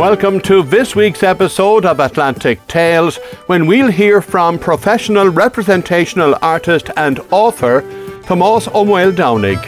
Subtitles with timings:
[0.00, 3.18] Welcome to this week's episode of Atlantic Tales
[3.48, 7.82] when we'll hear from professional representational artist and author
[8.22, 9.60] Tomás Ó'Maoldomhnaigh.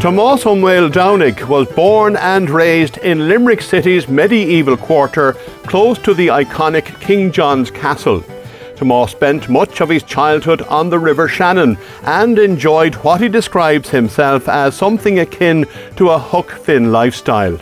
[0.00, 5.36] Tomás Ó'Maoldomhnaigh was born and raised in Limerick City's medieval quarter
[5.70, 8.22] close to the iconic King John's Castle.
[8.74, 13.88] Tomás spent much of his childhood on the River Shannon and enjoyed what he describes
[13.88, 15.64] himself as something akin
[15.94, 17.56] to a Huck Finn lifestyle.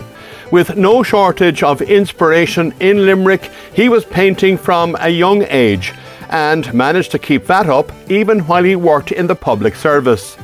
[0.51, 5.93] With no shortage of inspiration in Limerick, he was painting from a young age
[6.31, 10.39] and managed to keep that up even while he worked in the public service.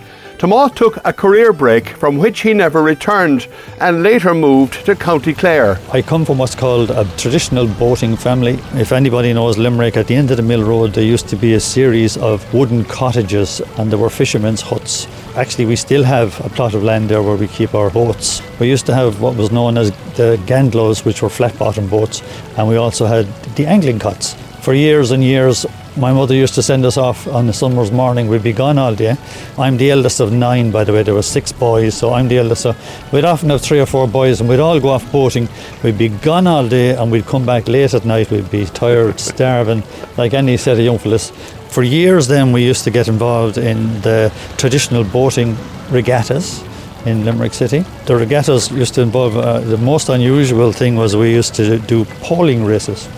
[0.44, 3.48] Tomás took a career break from which he never returned
[3.80, 5.78] and later moved to County Clare.
[5.90, 8.58] I come from what's called a traditional boating family.
[8.74, 11.54] If anybody knows Limerick, at the end of the Mill Road, there used to be
[11.54, 15.06] a series of wooden cottages and there were fishermen's huts.
[15.34, 18.42] Actually, we still have a plot of land there where we keep our boats.
[18.60, 22.22] We used to have what was known as the gandelows, which were flat bottom boats,
[22.58, 23.24] and we also had
[23.56, 24.34] the angling cots.
[24.60, 25.64] For years and years,
[25.96, 28.26] my mother used to send us off on a summer's morning.
[28.28, 29.16] We'd be gone all day.
[29.56, 31.02] I'm the eldest of nine, by the way.
[31.02, 32.62] There were six boys, so I'm the eldest.
[32.62, 32.74] So
[33.12, 35.48] we'd often have three or four boys, and we'd all go off boating.
[35.82, 38.30] We'd be gone all day, and we'd come back late at night.
[38.30, 39.84] We'd be tired, starving,
[40.16, 41.30] like any set of young fellas.
[41.68, 45.56] For years, then we used to get involved in the traditional boating
[45.90, 46.64] regattas
[47.06, 47.84] in Limerick City.
[48.06, 52.04] The regattas used to involve uh, the most unusual thing was we used to do
[52.20, 53.08] poling races.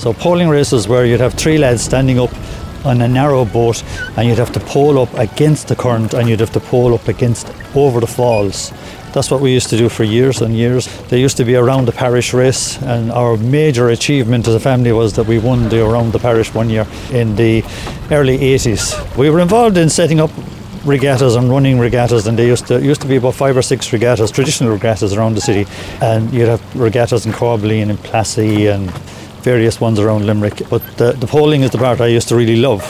[0.00, 2.30] So poling races where you'd have three lads standing up
[2.86, 3.84] on a narrow boat
[4.16, 7.06] and you'd have to pole up against the current and you'd have to pole up
[7.06, 8.72] against over the falls.
[9.12, 10.86] That's what we used to do for years and years.
[11.08, 14.60] There used to be a round the parish race, and our major achievement as a
[14.60, 17.62] family was that we won the around the parish one year in the
[18.10, 19.18] early 80s.
[19.18, 20.30] We were involved in setting up
[20.86, 23.92] regattas and running regattas, and there used to used to be about five or six
[23.92, 28.90] regattas, traditional regattas around the city, and you'd have regattas in Corbally and Plassey and
[29.42, 30.68] various ones around Limerick.
[30.68, 32.82] But the, the poling is the part I used to really love.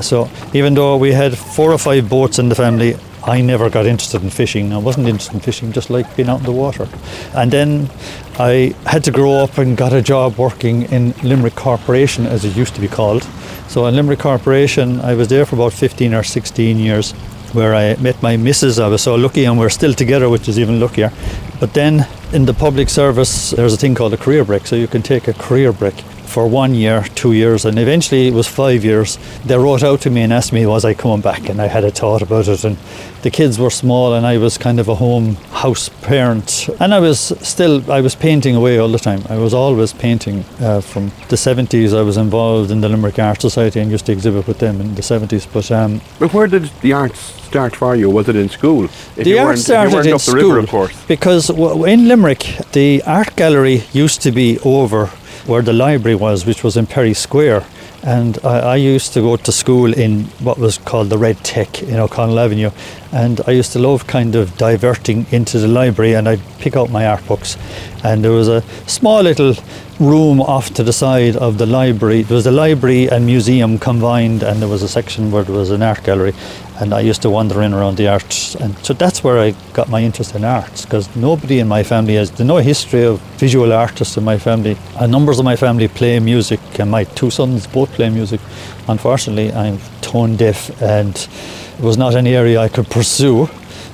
[0.00, 3.86] So even though we had four or five boats in the family, I never got
[3.86, 4.72] interested in fishing.
[4.72, 6.88] I wasn't interested in fishing, just like being out in the water.
[7.34, 7.90] And then
[8.38, 12.56] I had to grow up and got a job working in Limerick Corporation, as it
[12.56, 13.24] used to be called.
[13.68, 17.12] So in Limerick Corporation, I was there for about 15 or 16 years,
[17.52, 18.78] where I met my missus.
[18.78, 21.10] I was so lucky, and we're still together, which is even luckier.
[21.58, 24.66] But then in the public service, there's a thing called a career break.
[24.66, 25.94] So you can take a career break
[26.26, 29.18] for one year, two years, and eventually it was five years.
[29.44, 31.48] They wrote out to me and asked me, was I coming back?
[31.48, 32.64] And I had a thought about it.
[32.64, 32.76] And
[33.22, 36.68] the kids were small, and I was kind of a home house parent.
[36.80, 39.22] And I was still, I was painting away all the time.
[39.28, 40.44] I was always painting.
[40.60, 44.12] Uh, from the 70s, I was involved in the Limerick Art Society and used to
[44.12, 45.46] exhibit with them in the 70s.
[45.52, 48.10] But, um, but where did the arts start for you?
[48.10, 48.84] Was it in school?
[49.16, 54.30] If the art started in school, river, because in Limerick, the art gallery used to
[54.30, 55.10] be over
[55.46, 57.64] where the library was, which was in Perry Square.
[58.02, 61.82] And I, I, used to go to school in what was called the Red Tech
[61.82, 62.70] in O'Connell Avenue.
[63.12, 66.90] And I used to love kind of diverting into the library and I'd pick out
[66.90, 67.56] my art books.
[68.04, 69.54] And there was a small little
[69.98, 72.22] room off to the side of the library.
[72.22, 75.70] There was a library and museum combined, and there was a section where there was
[75.70, 76.34] an art gallery.
[76.78, 79.88] And I used to wander in around the arts, and so that's where I got
[79.88, 80.84] my interest in arts.
[80.84, 84.76] Because nobody in my family has no history of visual artists in my family.
[85.00, 88.40] And numbers of my family play music, and my two sons both play music.
[88.88, 93.48] Unfortunately, I'm tone deaf, and it was not an area I could pursue.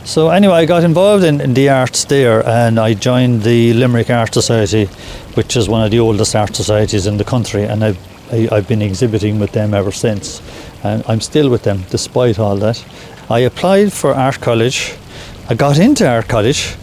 [0.04, 4.10] So anyway, I got involved in, in, the arts there, and I joined the Limerick
[4.10, 4.86] Art Society,
[5.34, 7.98] which is one of the oldest art societies in the country, and I've
[8.32, 10.40] I, have i have been exhibiting with them ever since,
[10.82, 12.84] and I'm still with them despite all that.
[13.30, 14.94] I applied for art college.
[15.48, 16.74] I got into art college,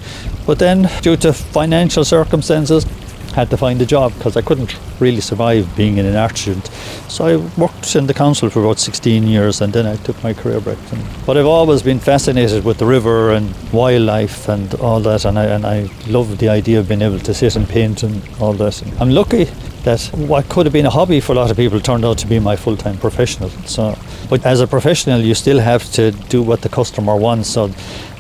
[0.46, 2.86] but then due to financial circumstances,
[3.34, 6.68] had to find a job because I couldn't really survive being in an art student.
[7.08, 10.34] So I worked in the council for about 16 years and then I took my
[10.34, 10.78] career break.
[11.26, 15.46] But I've always been fascinated with the river and wildlife and all that and I,
[15.46, 18.82] and I love the idea of being able to sit and paint and all that.
[18.82, 19.48] And I'm lucky
[19.84, 22.28] that what could have been a hobby for a lot of people turned out to
[22.28, 23.50] be my full-time professional.
[23.66, 23.98] So,
[24.30, 27.50] but as a professional, you still have to do what the customer wants.
[27.50, 27.72] So,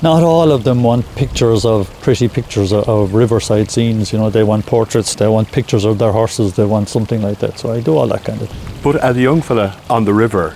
[0.01, 4.13] not all of them want pictures of pretty pictures of, of riverside scenes.
[4.13, 7.40] You know, they want portraits, they want pictures of their horses, they want something like
[7.40, 7.60] that.
[7.60, 8.50] So I do all that kind of.
[8.84, 10.56] But as a young fella on the river,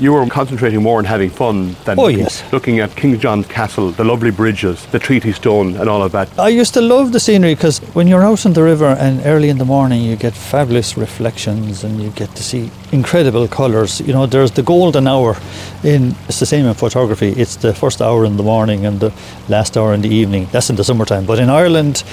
[0.00, 2.42] You were concentrating more on having fun than Oh, looking, yes.
[2.52, 6.26] looking at King John's Castle, the lovely bridges, the Treaty Stone, and all of that.
[6.38, 9.50] I used to love the scenery because when you're out on the river and early
[9.50, 14.00] in the morning, you get fabulous reflections and you get to see incredible colours.
[14.00, 15.36] You know, there's the golden hour
[15.84, 17.32] in it's the same in photography.
[17.36, 19.12] It's the first hour in the morning and the
[19.50, 20.48] last hour in the evening.
[20.50, 21.26] That's in the summertime.
[21.26, 22.04] But in Ireland,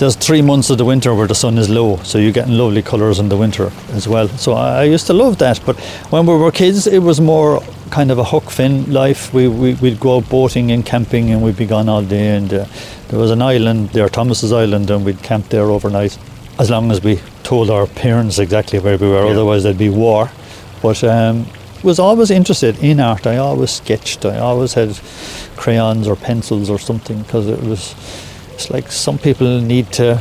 [0.00, 2.80] there's three months of the winter where the sun is low, so you're getting lovely
[2.82, 4.28] colours in the winter as well.
[4.28, 5.60] So I, I used to love that.
[5.66, 5.78] But
[6.10, 7.60] when we were kids, it was more
[7.90, 9.34] kind of a Huck Finn life.
[9.34, 12.34] We, we, we'd go out boating and camping and we'd be gone all day.
[12.34, 12.64] And uh,
[13.08, 16.18] there was an island there, Thomas's Island, and we'd camp there overnight
[16.58, 19.32] as long as we told our parents exactly where we were, Yeah.
[19.32, 20.30] otherwise there'd be war.
[20.80, 21.44] But um,
[21.82, 23.26] was always interested in art.
[23.26, 24.24] I always sketched.
[24.24, 24.98] I always had
[25.56, 27.94] crayons or pencils or something because it was.
[28.60, 30.20] It's like some people need to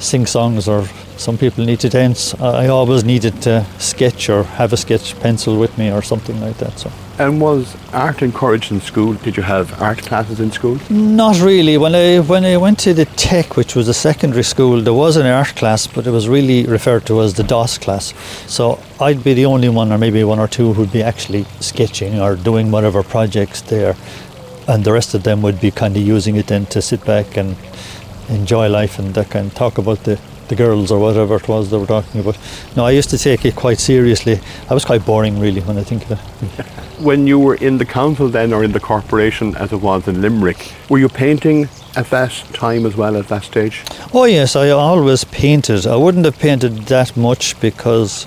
[0.00, 0.86] sing songs or
[1.18, 2.34] some people need to dance.
[2.40, 6.56] I always needed to sketch or have a sketch pencil with me or something like
[6.56, 6.78] that.
[6.78, 9.12] So And was art encouraged in school?
[9.14, 10.78] Did you have art classes in school?
[10.88, 11.76] not really.
[11.76, 15.16] When I when I went to the Tech, which was a secondary school, there was
[15.16, 18.14] an art class, but it was really referred to as the DOS class.
[18.46, 22.20] So I'd be the only one, or maybe one or two, who'd be actually sketching
[22.20, 23.94] or doing whatever projects there,
[24.68, 27.36] and the rest of them would be kind of using it then to sit back
[27.36, 27.56] and
[28.28, 30.18] enjoy life and that kind of talk about the
[30.48, 32.38] the girls or whatever it was they were talking about.
[32.76, 34.40] No, I used to take it quite seriously.
[34.70, 36.66] I was quite boring, really, when I think of it.
[37.00, 40.22] When you were in the council then, or in the corporation as it was in
[40.22, 43.82] Limerick, were you painting at that time as well at that stage?
[44.14, 45.86] Oh yes, I always painted.
[45.86, 48.24] I wouldn't have painted that much because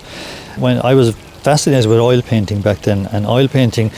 [0.57, 3.91] when I was fascinated with oil painting back then, and oil painting,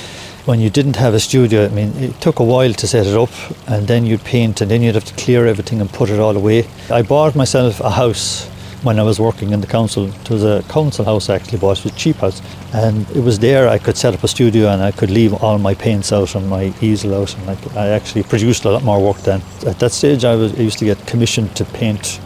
[0.51, 3.15] when you didn't have a studio, I mean, it took a while to set it
[3.15, 3.29] up,
[3.67, 6.35] and then you'd paint, and then you'd have to clear everything and put it all
[6.35, 6.67] away.
[6.89, 8.49] I bought myself a house
[8.83, 10.09] when I was working in the council.
[10.09, 12.41] It was a council house actually, but it was a cheap house,
[12.73, 15.57] and it was there I could set up a studio and I could leave all
[15.57, 19.01] my paints out and my easel out, and I, I actually produced a lot more
[19.01, 19.41] work then.
[19.65, 22.19] At that stage, I, was, I used to get commissioned to paint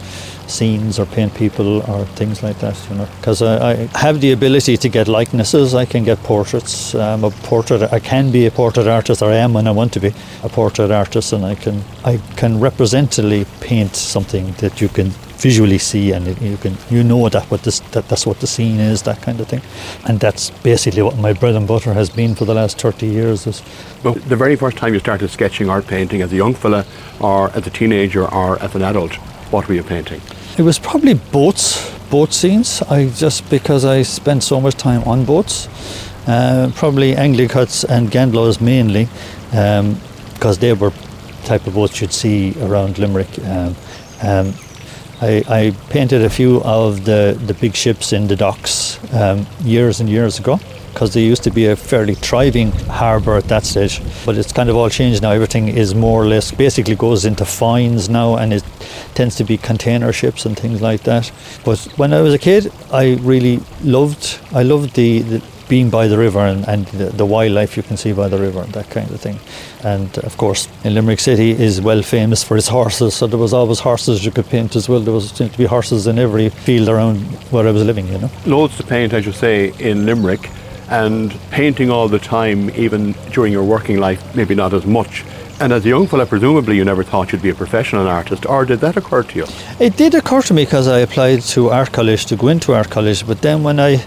[0.48, 3.08] scenes or paint people or things like that, you know.
[3.20, 5.74] Because I, I have the ability to get likenesses.
[5.74, 6.94] I can get portraits.
[6.94, 7.82] I'm a portrait.
[7.92, 10.12] I can be a portrait artist, or I am when I want to be
[10.42, 15.78] a portrait artist, and I can I can representatively paint something that you can visually
[15.78, 19.02] see, and you can you know that what this that, that's what the scene is,
[19.02, 19.62] that kind of thing,
[20.08, 23.46] and that's basically what my bread and butter has been for the last thirty years.
[23.46, 23.62] Is
[24.02, 26.84] Well, the very first time you started sketching art painting as a young fella,
[27.20, 29.14] or as a teenager, or as an adult,
[29.50, 30.20] what were you painting?
[30.58, 32.80] It was probably boats, boat scenes.
[32.88, 35.68] I just because I spent so much time on boats,
[36.26, 39.06] uh, probably angling cots and Gandelows mainly,
[39.50, 40.92] because they were
[41.44, 43.38] type of boats you'd see around Limerick.
[43.40, 43.76] Um,
[44.22, 44.54] um,
[45.20, 50.00] I, I painted a few of the, the big ships in the docks um, years
[50.00, 50.58] and years ago
[50.96, 54.00] because there used to be a fairly thriving harbour at that stage.
[54.24, 55.32] But it's kind of all changed now.
[55.32, 58.64] Everything is more or less basically goes into Foynes now and it
[59.14, 61.30] tends to be container ships and things like that.
[61.66, 66.06] But when I was a kid, I really loved I loved the, the being by
[66.06, 68.88] the river and, and the, the wildlife you can see by the river and that
[68.88, 69.38] kind of thing.
[69.84, 73.52] And of course, in Limerick City is well famous for its horses, so there was
[73.52, 75.00] always horses you could paint as well.
[75.00, 77.18] There was seemed to be horses in every field around
[77.50, 78.30] where I was living, you know.
[78.46, 80.48] Loads to paint, as you say, in Limerick,
[80.88, 85.24] and painting all the time, even during your working life, maybe not as much.
[85.58, 88.64] And as a young fella, presumably you never thought you'd be a professional artist, or
[88.66, 89.46] did that occur to you?
[89.80, 92.90] It did occur to me because I applied to art college to go into art
[92.90, 94.04] college, but then when I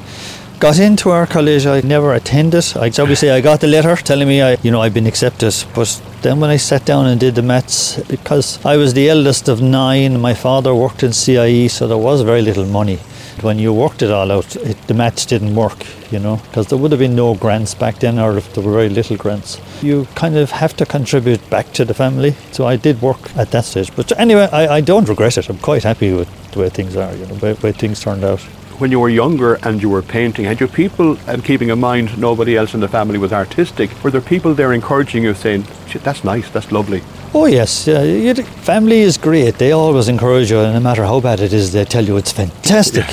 [0.59, 2.65] got into art college, I never attended.
[2.75, 6.01] I obviously I got the letter telling me I, you know, I'd been accepted, but
[6.21, 9.61] then when I sat down and did the maths, because I was the eldest of
[9.61, 12.99] nine, my father worked in CIE, so there was very little money.
[13.41, 16.77] When you worked it all out, it, the match didn't work, you know, because there
[16.77, 19.61] would have been no grants back then, or if there were very little grants.
[19.81, 22.35] You kind of have to contribute back to the family.
[22.51, 23.95] So I did work at that stage.
[23.95, 25.49] But anyway, I, I don't regret it.
[25.49, 28.41] I'm quite happy with the way things are, you know, the way, things turned out.
[28.79, 32.17] When you were younger and you were painting, had you people, and keeping in mind
[32.17, 36.03] nobody else in the family was artistic, were there people there encouraging you, saying, "Shit,
[36.03, 37.03] that's nice, that's lovely?
[37.31, 38.33] Oh yes, uh,
[38.63, 39.59] family is great.
[39.59, 42.31] They always encourage you, and no matter how bad it is, they tell you it's
[42.31, 43.05] fantastic.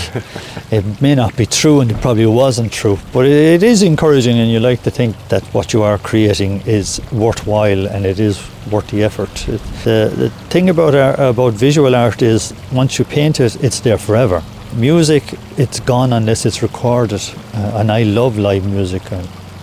[0.70, 4.38] it may not be true, and it probably wasn't true, but it, it is encouraging,
[4.38, 8.42] and you like to think that what you are creating is worthwhile and it is
[8.72, 9.48] worth the effort.
[9.50, 13.80] It, the, the thing about our, about visual art is once you paint it, it's
[13.80, 14.42] there forever.
[14.74, 15.24] Music,
[15.58, 17.20] it's gone unless it's recorded,
[17.52, 19.02] uh, and I love live music.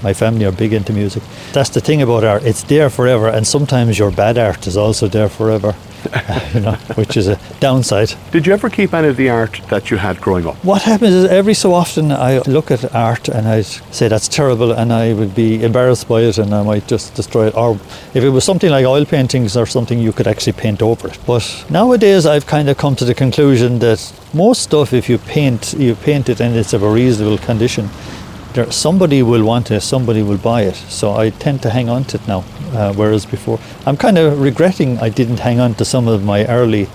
[0.03, 1.23] My family are big into music.
[1.53, 5.07] That's the thing about art, it's there forever, and sometimes your bad art is also
[5.07, 5.75] there forever.
[6.53, 8.13] you know, which is a downside.
[8.31, 10.55] Did you ever keep any of the art that you had growing up?
[10.63, 14.71] What happens is every so often I look at art and I say that's terrible
[14.71, 17.55] and I would be embarrassed by it and I might just destroy it.
[17.55, 17.75] Or
[18.13, 21.17] if it was something like oil paintings or something, you could actually paint over it.
[21.25, 25.73] But nowadays I've kind of come to the conclusion that most stuff, if you paint,
[25.73, 27.89] you paint it and it's of a reasonable condition,
[28.53, 30.75] there, somebody will want it, somebody will buy it.
[30.75, 34.39] So I tend to hang on to it now, uh, whereas before I'm kind of
[34.39, 36.87] regretting I didn't hang on to some of my early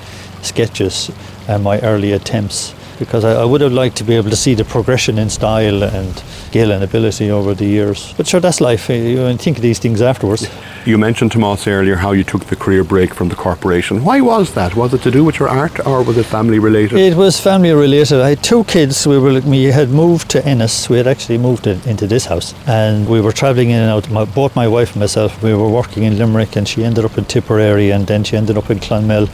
[0.42, 1.10] sketches
[1.48, 4.54] and my early attempts because I, I, would have liked to be able to see
[4.54, 8.12] the progression in style and skill and ability over the years.
[8.16, 8.90] But sure, that's life.
[8.90, 10.48] Eh, you think of these things afterwards.
[10.84, 14.04] You mentioned Tomas earlier how you took the career break from the corporation.
[14.04, 14.74] Why was that?
[14.74, 16.98] Was it to do with your art or was it family related?
[16.98, 18.20] It was family related.
[18.20, 19.06] I had two kids.
[19.06, 20.88] We were we had moved to Ennis.
[20.88, 24.10] We had actually moved into this house and we were travelling in and out.
[24.10, 27.18] My, both my wife and myself, we were working in Limerick and she ended up
[27.18, 29.28] in Tipperary and then she ended up in Clonmel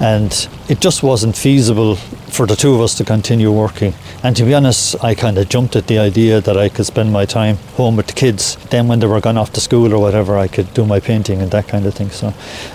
[0.00, 3.94] and it just wasn't feasible for the two of us continue working.
[4.22, 7.12] And to be honest, I kind of jumped at the idea that I could spend
[7.12, 8.56] my time home with the kids.
[8.70, 11.40] Then, when they were gone off to school or whatever, I could do my painting
[11.40, 12.10] and that kind of thing.
[12.10, 12.32] So,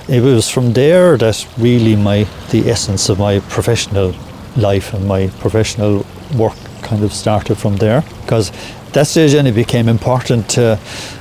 [0.07, 4.13] it was from there that really my the essence of my professional
[4.55, 6.05] life and my professional
[6.36, 8.03] work kind of started from there.
[8.21, 8.51] Because
[8.93, 10.79] that stage it became important to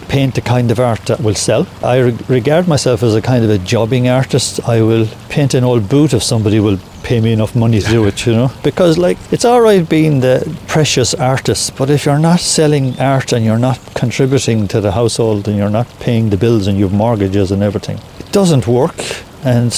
[0.08, 1.66] paint the kind of art that will sell.
[1.82, 4.60] I re- regard myself as a kind of a jobbing artist.
[4.66, 8.06] I will paint an old boot if somebody will pay me enough money to do
[8.06, 8.50] it, you know.
[8.62, 13.32] Because like it's all right being the precious artist, but if you're not selling art
[13.32, 16.92] and you're not contributing to the household and you're not paying the bills and you've
[16.92, 18.96] mortgages and everything, it doesn't work.
[19.44, 19.72] And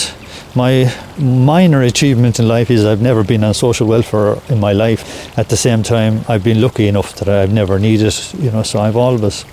[0.57, 5.38] my minor achievement in life is I've never been on social welfare in my life.
[5.38, 8.80] At the same time, I've been lucky enough that I've never needed, you know, so
[8.80, 9.45] I've always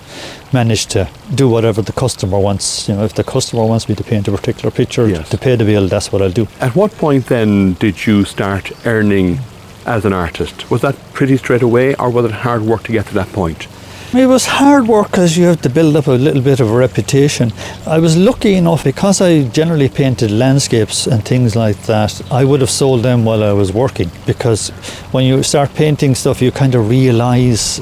[0.52, 2.88] managed to do whatever the customer wants.
[2.88, 5.28] You know, if the customer wants me to paint a particular picture yes.
[5.30, 6.48] to pay the bill, that's what I'll do.
[6.60, 9.38] At what point then did you start earning
[9.86, 10.70] as an artist?
[10.70, 13.66] Was that pretty straight away or was it hard work to get to that point?
[14.14, 16.74] It was hard work because you have to build up a little bit of a
[16.74, 17.52] reputation.
[17.86, 22.22] I was lucky enough because I generally painted landscapes and things like that.
[22.32, 24.70] I would have sold them while I was working because
[25.12, 27.80] when you start painting stuff, you kind of realize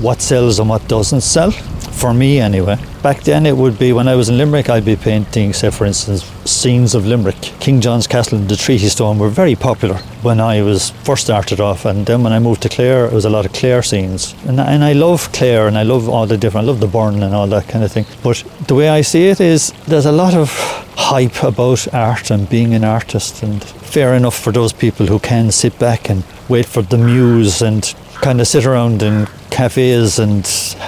[0.00, 1.52] what sells and what doesn't sell
[2.00, 2.78] for me anyway.
[3.02, 5.84] Back then, it would be when I was in Limerick, I'd be painting, say, for
[5.84, 7.40] instance, scenes of Limerick.
[7.60, 11.60] King John's Castle and the Treaty Stone were very popular when I was first started
[11.60, 14.34] off, and then when I moved to Clare, it was a lot of Clare scenes.
[14.46, 17.22] And, and I love Clare and I love all the different, I love the Burren
[17.22, 18.06] and all that kind of thing.
[18.22, 20.50] But the way I see it is there's a lot of
[20.96, 25.50] hype about art and being an artist, and fair enough for those people who can
[25.50, 30.44] sit back and wait for the muse and kind of sit around in cafes and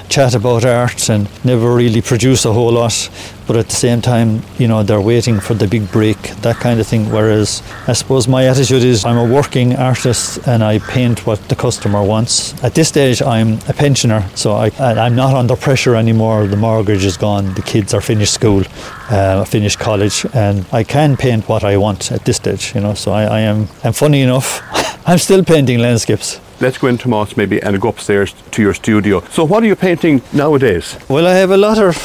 [0.08, 3.10] chat about art and never really produce a whole lot.
[3.46, 6.78] But at the same time, you know, they're waiting for the big break, that kind
[6.78, 7.10] of thing.
[7.10, 11.56] Whereas I suppose my attitude is I'm a working artist and I paint what the
[11.56, 12.62] customer wants.
[12.62, 16.46] At this stage, I'm a pensioner, so I, I'm not under pressure anymore.
[16.46, 18.62] The mortgage is gone, the kids are finished school,
[19.10, 22.94] uh, finished college, and I can paint what I want at this stage, you know.
[22.94, 24.62] So I, I am, and funny enough,
[25.06, 29.20] I'm still painting landscapes let's go into Moss maybe and go upstairs to your studio.
[29.30, 30.96] So, what are you painting nowadays?
[31.08, 31.96] Well, I have a lot of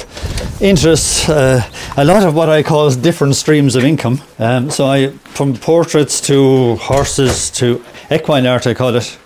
[0.61, 1.61] interests, uh,
[1.95, 4.19] a lot of what I call different streams of income.
[4.39, 9.17] Um, so, I from portraits to horses to equine art, I call it.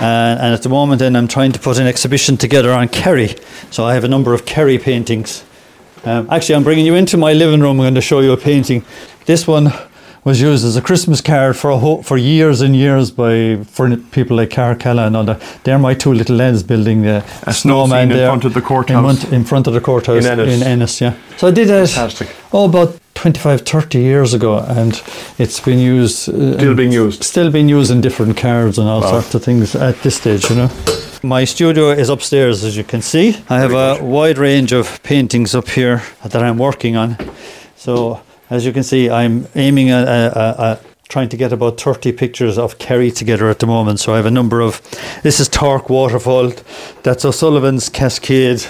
[0.00, 3.34] Uh, and at the moment, then I'm trying to put an exhibition together on Kerry.
[3.70, 5.44] So I have a number of Kerry paintings.
[6.04, 7.72] Um, actually, I'm bringing you into my living room.
[7.72, 8.82] I'm going to show you a painting.
[9.26, 9.70] This one
[10.24, 14.36] was used as a Christmas card for ho- for years and years by for people
[14.36, 15.40] like Carcalla and all that.
[15.64, 19.24] They're my two little lads building the a snowman there in front of the courthouse.
[19.24, 20.60] In, in front of the courthouse in Ennis.
[20.60, 21.00] in Ennis.
[21.00, 21.14] Yeah.
[21.36, 21.88] So I did that.
[21.88, 22.28] Fantastic.
[22.52, 25.02] Oh, about 25, 30 years ago, and
[25.38, 26.28] it's been used.
[26.28, 27.22] Uh, still being used.
[27.22, 29.10] Still being used in different cards and all wow.
[29.10, 30.70] sorts of things at this stage, you know.
[31.22, 33.36] My studio is upstairs, as you can see.
[33.50, 34.04] I have Very a good.
[34.04, 37.18] wide range of paintings up here that I'm working on.
[37.76, 42.58] So as you can see, I'm aiming at, at, trying to get about 30 pictures
[42.58, 44.00] of Kerry together at the moment.
[44.00, 44.80] So I have a number of.
[45.22, 46.52] This is Torc Waterfall.
[47.02, 48.64] That's O'Sullivan's Cascade.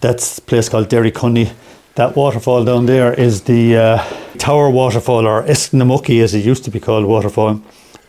[0.00, 1.52] That's a place called Derrycunnihy.
[1.94, 4.04] That waterfall down there is the uh,
[4.38, 7.60] Tower Waterfall, or Esnamucky as it used to be called, waterfall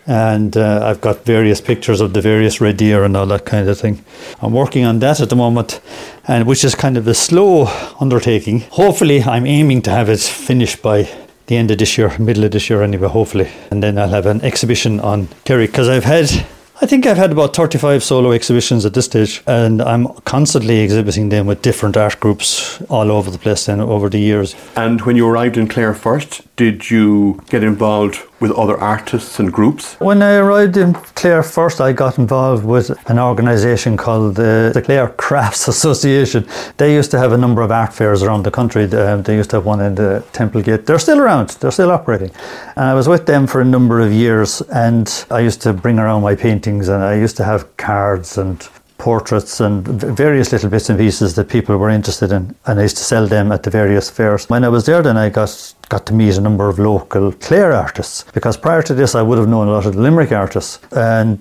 [0.05, 3.69] and uh, I've got various pictures of the various red deer and all that kind
[3.69, 4.03] of thing.
[4.41, 5.79] I'm working on that at the moment,
[6.27, 7.67] and which is kind of a slow
[7.99, 8.61] undertaking.
[8.71, 11.09] Hopefully, I'm aiming to have it finished by
[11.47, 13.49] the end of this year, middle of this year anyway, hopefully.
[13.69, 16.45] And then I'll have an exhibition on Kerry because I've had
[16.81, 21.29] I think I've had about 35 solo exhibitions at this stage, and I'm constantly exhibiting
[21.29, 24.53] them with different art groups all over the place then over the years.
[24.75, 29.51] And when you arrived in Clare first, did you get involved with other artists and
[29.51, 29.95] groups?
[29.95, 34.81] When I arrived in Clare first, I got involved with an organisation called the, the
[34.81, 36.47] Clare Crafts Association.
[36.77, 38.83] They used to have a number of art fairs around the country.
[38.93, 40.85] Um, they used to have one in the Temple Gate.
[40.85, 42.31] They're still around, they're still operating.
[42.75, 45.97] And I was with them for a number of years and I used to bring
[45.97, 48.67] around my paintings and I used to have cards and
[49.03, 49.85] portraits and
[50.23, 53.27] various little bits and pieces that people were interested in, and I used to sell
[53.27, 54.49] them at the various fairs.
[54.49, 55.51] When I was there, then I got
[55.89, 59.37] got to meet a number of local Clare artists because prior to this, I would
[59.37, 61.39] have known a lot of the Limerick artists, and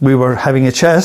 [0.00, 1.04] we were having a chat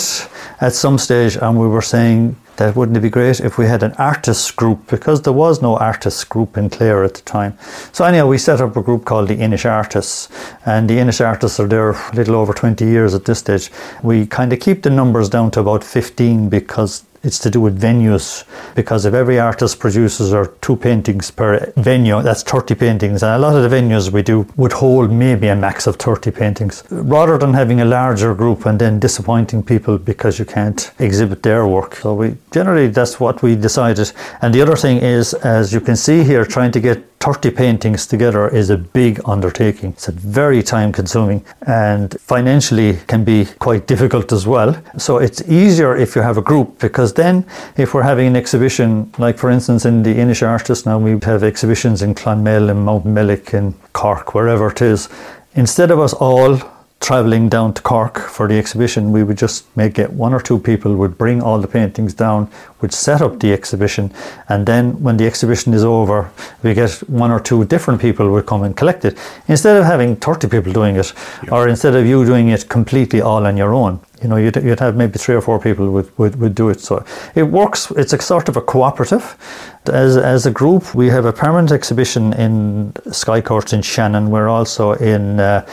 [0.61, 3.83] at some stage, and we were saying that wouldn't it be great if we had
[3.83, 7.57] an artists group because there was no artists group in Clare at the time.
[7.93, 10.27] So anyhow, we set up a group called the Inish Artists,
[10.65, 13.71] and the Inish Artists are there a little over 20 years at this stage.
[14.03, 17.81] We kind of keep the numbers down to about 15 because it's to do with
[17.81, 18.45] venues
[18.75, 23.23] because if every artist produces or two paintings per venue, that's 30 paintings.
[23.23, 26.31] And a lot of the venues we do would hold maybe a max of 30
[26.31, 26.83] paintings.
[26.89, 31.67] Rather than having a larger group and then disappointing people because you can't exhibit their
[31.67, 31.95] work.
[31.95, 34.11] So we generally that's what we decided.
[34.41, 38.07] And the other thing is, as you can see here, trying to get 30 paintings
[38.07, 39.89] together is a big undertaking.
[39.91, 44.81] It's very time consuming and financially can be quite difficult as well.
[44.97, 47.45] So it's easier if you have a group because then
[47.75, 51.43] if we're having an exhibition, like for instance in the Inish Artists now we have
[51.43, 55.09] exhibitions in Clonmel and Mountmellick and Cork, wherever it is,
[55.55, 56.61] instead of us all
[56.99, 60.59] traveling down to Cork for the exhibition, we would just make it one or two
[60.59, 62.49] people would bring all the paintings down,
[62.81, 64.11] would set up the exhibition,
[64.49, 66.29] and then when the exhibition is over,
[66.61, 69.17] we get one or two different people would come and collect it.
[69.47, 71.13] Instead of having 30 people doing it,
[71.43, 71.51] yeah.
[71.51, 74.79] or instead of you doing it completely all on your own, you know, you'd, you'd
[74.79, 76.79] have maybe three or four people would, would, would do it.
[76.81, 77.03] So
[77.35, 79.38] it works, it's a sort of a cooperative.
[79.85, 84.29] As, as a group, we have a permanent exhibition in Sky Court in Shannon.
[84.29, 85.65] We're also in uh,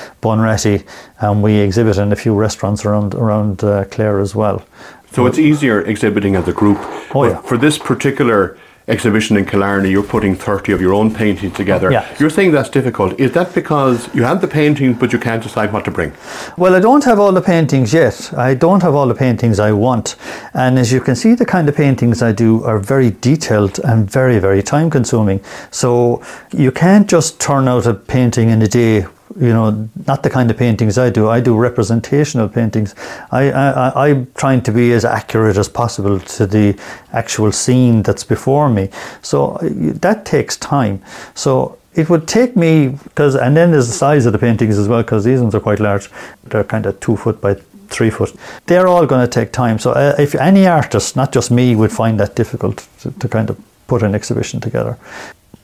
[1.21, 4.65] and we exhibit in a few restaurants around, around uh, Clare as well.
[5.12, 6.79] So it's easier exhibiting as a group.
[7.15, 7.41] Oh, yeah.
[7.41, 11.91] For this particular exhibition in Killarney, you're putting 30 of your own paintings together.
[11.91, 12.17] Yeah.
[12.19, 13.19] You're saying that's difficult.
[13.19, 16.13] Is that because you have the paintings but you can't decide what to bring?
[16.57, 18.33] Well, I don't have all the paintings yet.
[18.37, 20.17] I don't have all the paintings I want.
[20.55, 24.09] And as you can see, the kind of paintings I do are very detailed and
[24.09, 25.41] very, very time consuming.
[25.71, 26.23] So
[26.53, 29.07] you can't just turn out a painting in a day
[29.39, 31.29] you know, not the kind of paintings I do.
[31.29, 32.95] I do representational paintings.
[33.31, 36.79] I, I, I'm trying to be as accurate as possible to the
[37.13, 38.89] actual scene that's before me.
[39.23, 39.69] So uh,
[40.01, 41.03] that takes time.
[41.35, 44.89] So it would take me because, and then there's the size of the paintings as
[44.89, 46.11] well, because these ones are quite large.
[46.45, 47.55] They're kind of two foot by
[47.89, 48.35] three foot.
[48.67, 49.79] They're all going to take time.
[49.79, 53.51] So uh, if any artist, not just me, would find that difficult to, to kind
[53.51, 54.99] of put an exhibition together.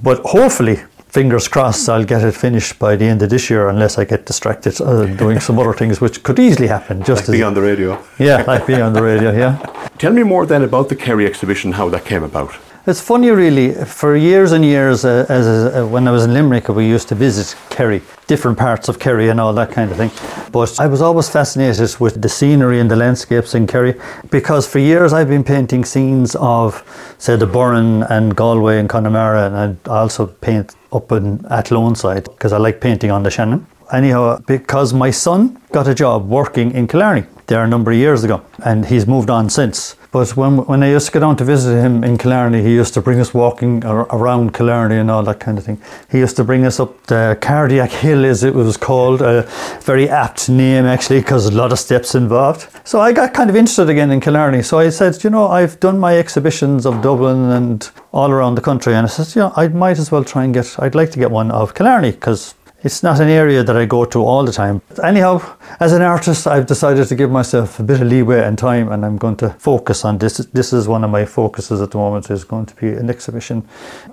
[0.03, 0.81] But hopefully,
[1.13, 4.25] fingers crossed I'll get it finished by the end of this year unless I get
[4.25, 7.61] distracted uh, doing some other things which could easily happen just like be on the
[7.61, 8.03] radio.
[8.19, 9.59] Yeah like being on the radio yeah.
[9.99, 12.53] Tell me more then about the Kerry exhibition how that came about
[12.87, 13.75] it's funny, really.
[13.85, 17.15] For years and years, uh, as uh, when I was in Limerick, we used to
[17.15, 20.11] visit Kerry, different parts of Kerry, and all that kind of thing.
[20.51, 23.95] But I was always fascinated with the scenery and the landscapes in Kerry
[24.31, 26.83] because for years I've been painting scenes of,
[27.19, 32.53] say, the Burren and Galway and Connemara, and I also paint up in Athlone because
[32.53, 33.67] I like painting on the Shannon.
[33.93, 38.25] Anyhow, because my son got a job working in Killarney there a number of years
[38.25, 39.97] ago, and he's moved on since.
[40.13, 42.93] But when, when I used to go down to visit him in Killarney, he used
[42.95, 45.81] to bring us walking around Killarney and all that kind of thing.
[46.11, 49.49] He used to bring us up the Cardiac Hill, as it was called, a
[49.81, 52.69] very apt name actually, because a lot of steps involved.
[52.85, 54.63] So I got kind of interested again in Killarney.
[54.63, 58.61] So I said, you know, I've done my exhibitions of Dublin and all around the
[58.61, 61.11] country, and I said, you know, I might as well try and get, I'd like
[61.13, 64.45] to get one of Killarney because it's not an area that I go to all
[64.45, 64.83] the time.
[65.03, 65.41] Anyhow,
[65.79, 69.05] as an artist, I've decided to give myself a bit of leeway and time, and
[69.05, 70.39] I'm going to focus on this.
[70.53, 72.31] This is one of my focuses at the moment.
[72.31, 73.67] Is going to be an exhibition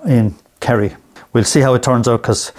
[0.06, 0.96] in Kerry.
[1.32, 2.52] We'll see how it turns out because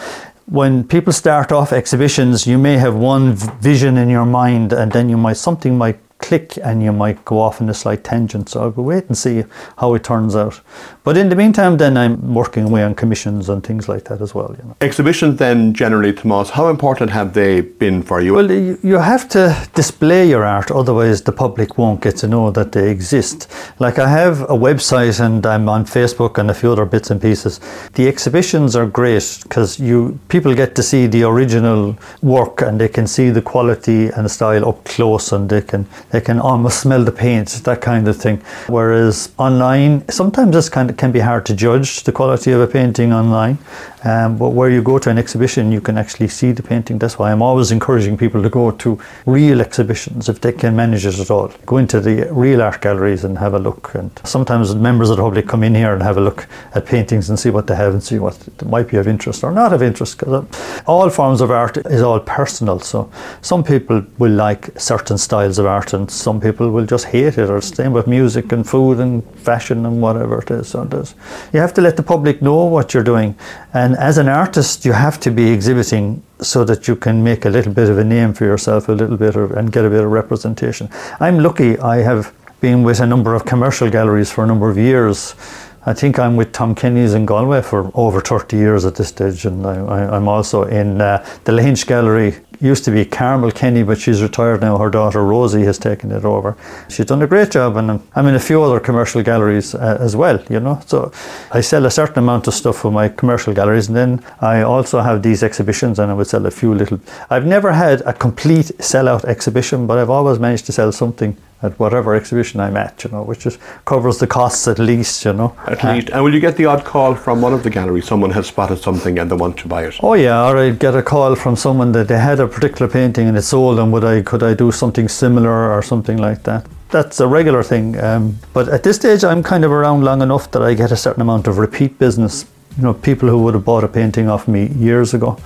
[0.45, 5.07] when people start off exhibitions, you may have one vision in your mind, and then
[5.07, 8.49] you might something might click and you might go off in a slight tangent.
[8.49, 9.43] So I'll wait and see
[9.77, 10.61] how it turns out.
[11.03, 14.35] But in the meantime, then I'm working away on commissions and things like that as
[14.35, 14.55] well.
[14.57, 14.75] You know.
[14.81, 18.33] Exhibitions, then generally, Tomas, how important have they been for you?
[18.35, 22.71] Well, you have to display your art, otherwise the public won't get to know that
[22.71, 23.51] they exist.
[23.79, 27.21] Like I have a website and I'm on Facebook and a few other bits and
[27.21, 27.59] pieces.
[27.93, 32.87] The exhibitions are great because you people get to see the original work and they
[32.87, 36.79] can see the quality and the style up close and they can they can almost
[36.81, 38.41] smell the paint, that kind of thing.
[38.67, 42.67] Whereas online, sometimes this kind of can be hard to judge the quality of a
[42.67, 43.57] painting online.
[44.03, 46.97] Um, but where you go to an exhibition, you can actually see the painting.
[46.97, 51.05] That's why I'm always encouraging people to go to real exhibitions if they can manage
[51.05, 51.53] it at all.
[51.65, 53.93] Go into the real art galleries and have a look.
[53.93, 57.29] And sometimes members of the public come in here and have a look at paintings
[57.29, 59.83] and see what they have and see what might be of interest or not of
[59.83, 60.17] interest.
[60.17, 60.45] Because
[60.87, 62.79] all forms of art is all personal.
[62.79, 67.37] So some people will like certain styles of art and some people will just hate
[67.37, 67.49] it.
[67.49, 70.69] Or same with music and food and fashion and whatever it is.
[70.69, 71.15] So it is.
[71.53, 73.35] You have to let the public know what you're doing.
[73.73, 77.49] And as an artist, you have to be exhibiting so that you can make a
[77.49, 80.03] little bit of a name for yourself, a little bit of, and get a bit
[80.03, 80.89] of representation.
[81.19, 81.77] I'm lucky.
[81.79, 85.35] I have been with a number of commercial galleries for a number of years.
[85.83, 89.45] I think I'm with Tom Kenny's in Galway for over 30 years at this stage,
[89.45, 92.35] and I, am also in uh, the Lahinch Gallery.
[92.61, 94.77] Used to be Carmel Kenny, but she's retired now.
[94.77, 96.55] Her daughter Rosie has taken it over.
[96.89, 100.15] She's done a great job, and I'm in a few other commercial galleries uh, as
[100.15, 100.39] well.
[100.47, 101.11] You know, so
[101.51, 105.01] I sell a certain amount of stuff for my commercial galleries, and then I also
[105.01, 106.99] have these exhibitions, and I would sell a few little.
[107.31, 111.77] I've never had a complete sellout exhibition, but I've always managed to sell something at
[111.79, 115.55] whatever exhibition I'm at, you know, which just covers the costs at least, you know.
[115.67, 116.09] At least.
[116.09, 118.07] And will you get the odd call from one of the galleries?
[118.07, 119.95] Someone has spotted something and they want to buy it.
[120.01, 123.27] Oh yeah, or I'd get a call from someone that they had a particular painting
[123.27, 126.65] and it sold, and would I could I do something similar or something like that?
[126.89, 127.97] That's a regular thing.
[127.99, 130.97] Um, but at this stage, I'm kind of around long enough that I get a
[130.97, 132.45] certain amount of repeat business
[132.77, 135.37] you know, people who would have bought a painting off me years ago,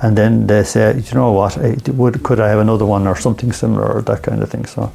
[0.00, 1.56] and then they say, you know what,
[1.88, 4.64] would, could I have another one or something similar or that kind of thing.
[4.64, 4.92] So,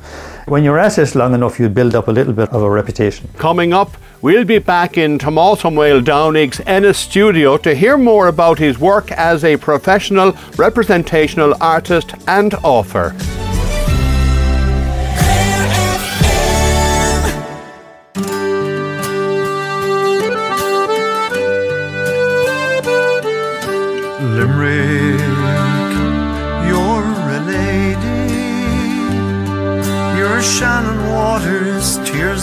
[0.48, 3.28] when you're at it long enough, you build up a little bit of a reputation.
[3.38, 5.58] Coming up, we'll be back in Maol
[6.04, 12.54] Downing's Ennis studio to hear more about his work as a professional representational artist and
[12.64, 13.14] author.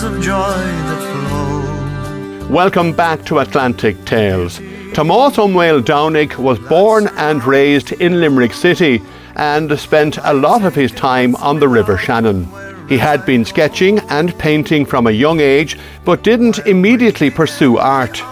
[0.04, 2.48] Of joy that flow.
[2.48, 4.58] Welcome back to Atlantic Tales.
[4.92, 9.00] Tomás Ó Maoldomhnaigh was born and raised in Limerick City
[9.36, 12.46] and spent a lot of his time on the River Shannon.
[12.86, 18.22] He had been sketching and painting from a young age, but didn't immediately pursue art.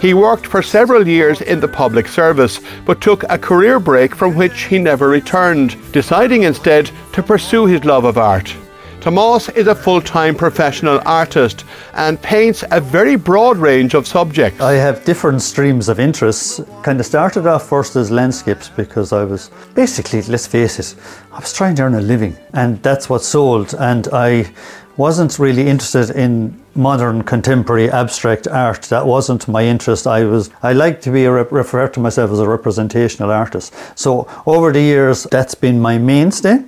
[0.00, 4.34] He worked for several years in the public service, but took a career break from
[4.34, 8.56] which he never returned, deciding instead to pursue his love of art.
[9.02, 14.60] Tomás is a full time professional artist and paints a very broad range of subjects.
[14.60, 16.60] I have different streams of interests.
[16.84, 20.94] Kind of started off first as landscapes because I was basically, let's face it,
[21.32, 23.74] I was trying to earn a living and that's what sold.
[23.74, 24.48] And I
[24.96, 30.72] wasn't really interested in modern contemporary abstract art that wasn't my interest i was i
[30.72, 35.24] like to be rep- refer to myself as a representational artist so over the years
[35.30, 36.62] that's been my mainstay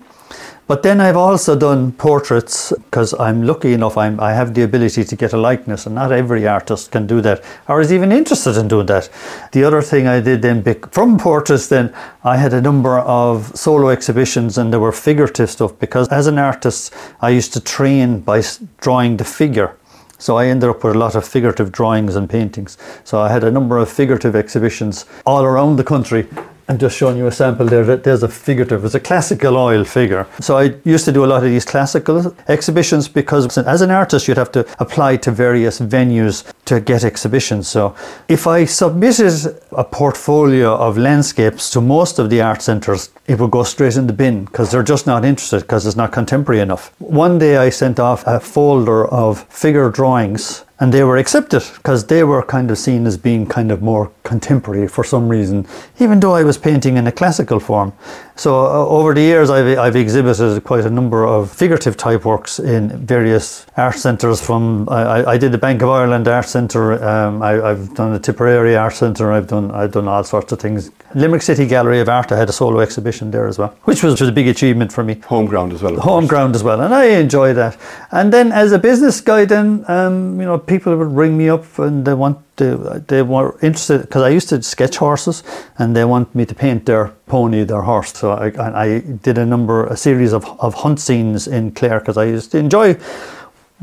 [0.66, 5.04] but then I've also done portraits because I'm lucky enough, I'm, I have the ability
[5.04, 8.56] to get a likeness, and not every artist can do that or is even interested
[8.56, 9.10] in doing that.
[9.52, 13.90] The other thing I did then, from portraits, then I had a number of solo
[13.90, 18.42] exhibitions and there were figurative stuff because as an artist, I used to train by
[18.80, 19.76] drawing the figure.
[20.18, 22.78] So I ended up with a lot of figurative drawings and paintings.
[23.04, 26.26] So I had a number of figurative exhibitions all around the country
[26.66, 27.84] I'm just showing you a sample there.
[27.96, 30.26] There's a figurative, it's a classical oil figure.
[30.40, 34.26] So I used to do a lot of these classical exhibitions because as an artist,
[34.26, 37.68] you'd have to apply to various venues to get exhibitions.
[37.68, 37.94] So
[38.28, 43.50] if I submitted a portfolio of landscapes to most of the art centres, it would
[43.50, 46.94] go straight in the bin because they're just not interested because it's not contemporary enough.
[46.98, 52.06] One day I sent off a folder of figure drawings and they were accepted because
[52.06, 55.66] they were kind of seen as being kind of more contemporary for some reason,
[56.00, 57.92] even though I was painting in a classical form.
[58.36, 62.58] So uh, over the years, I've, I've exhibited quite a number of figurative type works
[62.58, 64.44] in various art centres.
[64.44, 68.18] From I, I did the Bank of Ireland Art Centre, um, I, have done the
[68.18, 70.90] Tipperary Art Centre, I've done I've done all sorts of things.
[71.14, 74.20] Limerick City Gallery of Art, I had a solo exhibition there as well, which was,
[74.20, 75.14] a big achievement for me.
[75.26, 75.96] Home ground as well.
[76.00, 77.76] Home ground as well, and I enjoy that.
[78.10, 81.78] And then as a business guy, then um, you know people would ring me up
[81.78, 82.74] and they want they,
[83.08, 85.42] they were interested because I used to sketch horses
[85.78, 88.12] and they want me to paint their pony, their horse.
[88.12, 92.16] So I, I did a number, a series of, of hunt scenes in Clare because
[92.16, 92.96] I used to enjoy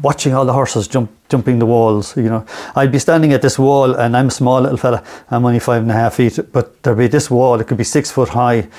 [0.01, 2.15] watching all the horses jump, jumping the walls.
[2.15, 5.03] You know, I'd be standing at this wall and I'm a small little fella.
[5.29, 7.59] I'm only five and a half feet, but there'd be this wall.
[7.59, 8.69] It could be six foot high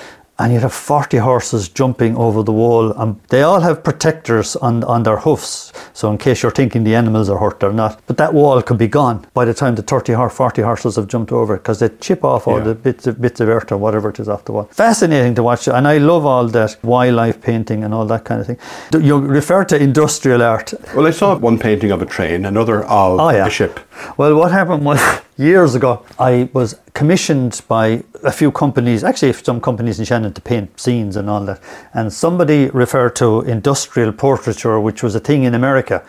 [0.43, 2.93] and you'd have 40 horses jumping over the wall.
[2.93, 5.73] And they all have protectors on, on their hoofs.
[5.93, 8.01] So, in case you're thinking the animals are hurt, they're not.
[8.07, 11.07] But that wall could be gone by the time the 30 or 40 horses have
[11.07, 12.65] jumped over because they chip off all Yeah.
[12.65, 14.65] the bits of, bits of earth or whatever it is off the wall.
[14.73, 15.69] Fascinating to watch.
[15.69, 18.59] And I love all that wildlife painting and all that kind of thing.
[19.01, 20.75] You refer to industrial art.
[20.97, 23.47] Well, I saw one painting of a train, another of Oh, yeah.
[23.47, 23.79] a ship.
[24.17, 25.01] Well, what happened was
[25.37, 30.41] years ago, I was commissioned by a few companies, actually some companies in Shannon, to
[30.41, 31.61] paint scenes and all that.
[31.95, 36.05] And somebody referred to industrial portraiture, which was a thing in America,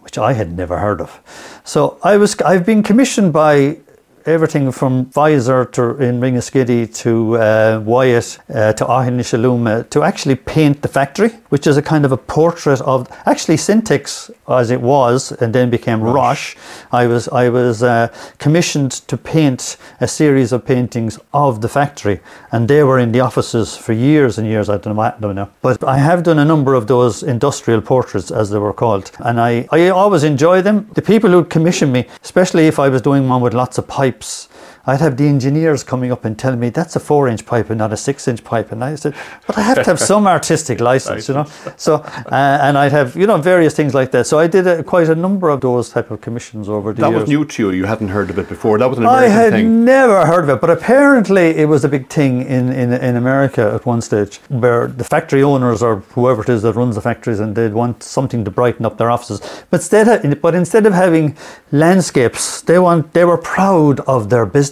[0.00, 1.20] which I had never heard of.
[1.64, 3.78] So I was, I've been commissioned by
[4.26, 10.82] everything from Pfizer to in Ringaskiddy to uh, Wyeth uh, to Ahinishaluma to actually paint
[10.82, 15.32] the factory, which is a kind of a portrait of actually Syntex as it was
[15.32, 16.56] and then became Roche.
[16.92, 18.08] I was I was uh,
[18.38, 22.20] commissioned to paint a series of paintings of the factory,
[22.52, 24.68] and they were in the offices for years and years.
[24.68, 27.80] I don't know, I don't know, but I have done a number of those industrial
[27.80, 30.88] portraits, as they were called, and I I always enjoy them.
[30.94, 34.48] The people who commission me, especially if I was doing one with lots of pipes.
[34.86, 37.78] I'd have the engineers coming up and telling me that's a four inch pipe and
[37.78, 38.72] not a six inch pipe.
[38.72, 39.14] And I said,
[39.46, 41.46] but I have to have some artistic license, you know.
[41.76, 44.26] So, uh, and I'd have, you know, various things like that.
[44.26, 47.08] So I did a, quite a number of those type of commissions over the That
[47.08, 47.14] years.
[47.14, 47.70] That was new to you.
[47.70, 48.78] You hadn't heard of it before.
[48.78, 49.84] That was an I had thing.
[49.84, 53.72] never heard of it, but apparently it was a big thing in, in, in America
[53.74, 57.40] at one stage where the factory owners or whoever it is that runs the factories
[57.40, 59.40] and they'd want something to brighten up their offices.
[59.70, 61.36] But instead of, but instead of having
[61.72, 64.69] landscapes, they want they were proud of their business.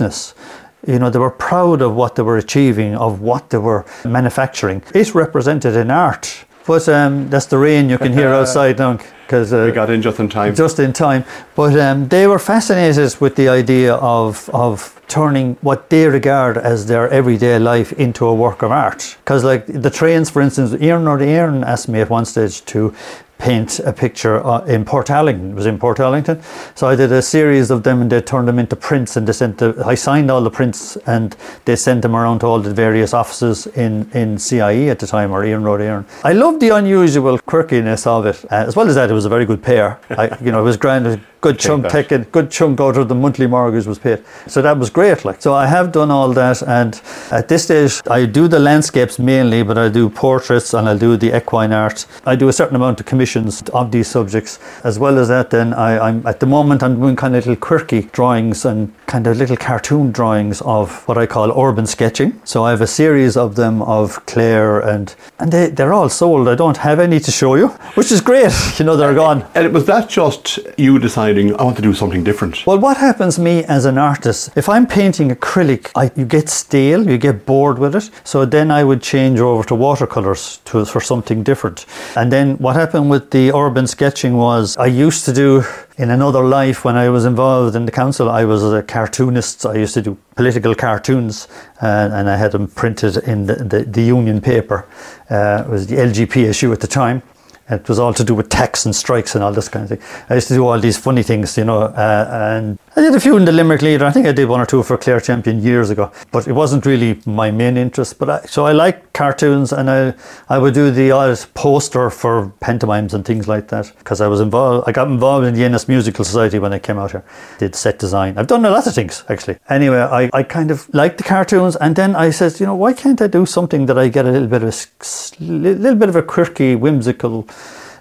[0.87, 4.83] You know, they were proud of what they were achieving, of what they were manufacturing.
[4.95, 6.45] It's represented in art.
[6.67, 10.03] But um, that's the rain you can hear outside now because uh, We got in
[10.03, 10.55] just in time.
[10.55, 11.25] just in time.
[11.55, 16.87] But um, they were fascinated with the idea of of turning what they regard as
[16.87, 19.17] their everyday life into a work of art.
[19.25, 22.95] Because, like the trains, for instance, Iarnród Éireann asked me at one stage to
[23.39, 25.51] paint a picture uh, in Portarlington.
[25.53, 26.43] It was in Portarlington.
[26.77, 29.33] So I did a series of them and they turned them into prints and they
[29.33, 32.75] sent the, I signed all the prints and they sent them around to all the
[32.75, 36.05] various offices in, in CIE at the time or Iarnród Éireann.
[36.25, 38.45] I loved the unusual quirkiness of it.
[38.51, 40.01] Uh, as well as that, it was a very good pair.
[40.11, 41.93] I, you know, it was grand, a good chunk that.
[41.93, 44.23] taken, good chunk out of the monthly mortgage was paid.
[44.47, 45.25] So that was great.
[45.25, 49.19] Like, so I have done all that and at this stage I do the landscapes
[49.19, 52.07] mainly, but I do portraits and I do the equine art.
[52.27, 54.59] I do a certain amount of commissions of these subjects.
[54.85, 57.61] As well as that, then I, I'm at the moment I'm doing kind of little
[57.61, 62.41] quirky drawings and kind of little cartoon drawings of what I call urban sketching.
[62.45, 66.49] So I have a series of them of Clare and and they, they're all sold.
[66.49, 68.39] I don't have any to show you, which is great.
[68.79, 69.45] You know, they're gone.
[69.57, 72.65] And it was that just you deciding, I want to do something different?
[72.65, 77.05] Well, what happens me as an artist, if I'm painting acrylic, I, you get stale,
[77.11, 78.11] you get bored with it.
[78.23, 81.87] So then I would change over to watercolors to, for something different.
[82.15, 85.63] And then what happened the urban sketching was I used to do
[85.99, 89.67] in another life when I was involved in the council, I was a cartoonist.
[89.67, 91.49] I used to do political cartoons
[91.83, 94.87] uh, and I had them printed in the, the, the union paper.
[95.29, 97.23] Uh, it was the LGPSU at the time.
[97.71, 100.25] It was all to do with tax and strikes and all this kind of thing.
[100.31, 103.21] I used to do all these funny things, you know, uh, and I did a
[103.21, 104.05] few in the Limerick Leader.
[104.05, 106.85] I think I did one or two for Clare Champion years ago, but it wasn't
[106.85, 108.19] really my main interest.
[108.19, 110.15] But I, so I like cartoons, and I
[110.49, 114.41] I would do the odd poster for pantomimes and things like that because I was
[114.41, 114.89] involved.
[114.89, 117.23] I got involved in the Ennis Musical Society when I came out here.
[117.59, 118.37] Did set design.
[118.37, 119.59] I've done a lot of things actually.
[119.69, 122.95] Anyway, I, I kind of liked the cartoons, and then I said, you know, why
[122.95, 126.17] can't I do something that I get a little bit of a little bit of
[126.17, 127.47] a quirky, whimsical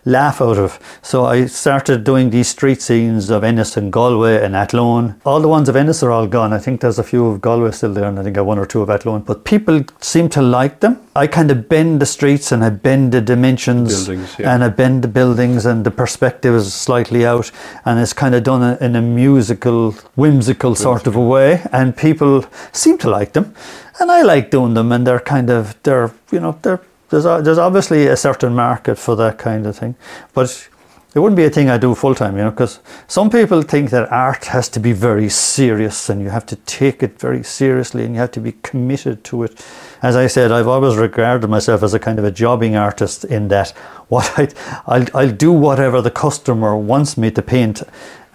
[0.07, 0.79] laugh out of.
[1.01, 5.19] So I started doing these street scenes of Ennis and Galway and Athlone.
[5.25, 6.53] All the ones of Ennis are all gone.
[6.53, 8.57] I think there's a few of Galway still there, and I think I have one
[8.57, 9.21] or two of Athlone.
[9.21, 10.99] But people seem to like them.
[11.15, 14.53] I kind of bend the streets and I bend the dimensions Buildings, yeah.
[14.53, 17.51] and I bend the buildings and the perspective is slightly out
[17.85, 22.45] and it's kind of done in a musical, whimsical sort of a way and people
[22.71, 23.55] seem to like them
[23.99, 27.41] and I like doing them and they're kind of, they're, you know, they're, there's, a-
[27.43, 29.95] there's obviously a certain market for that kind of thing
[30.33, 30.69] but
[31.15, 33.89] it wouldn't be a thing I do full time, you know, because some people think
[33.89, 38.05] that art has to be very serious and you have to take it very seriously
[38.05, 39.65] and you have to be committed to it.
[40.03, 43.47] As I said, I've always regarded myself as a kind of a jobbing artist in
[43.47, 43.71] that
[44.09, 44.49] what I,
[44.85, 47.81] I'll, I'll do whatever the customer wants me to paint.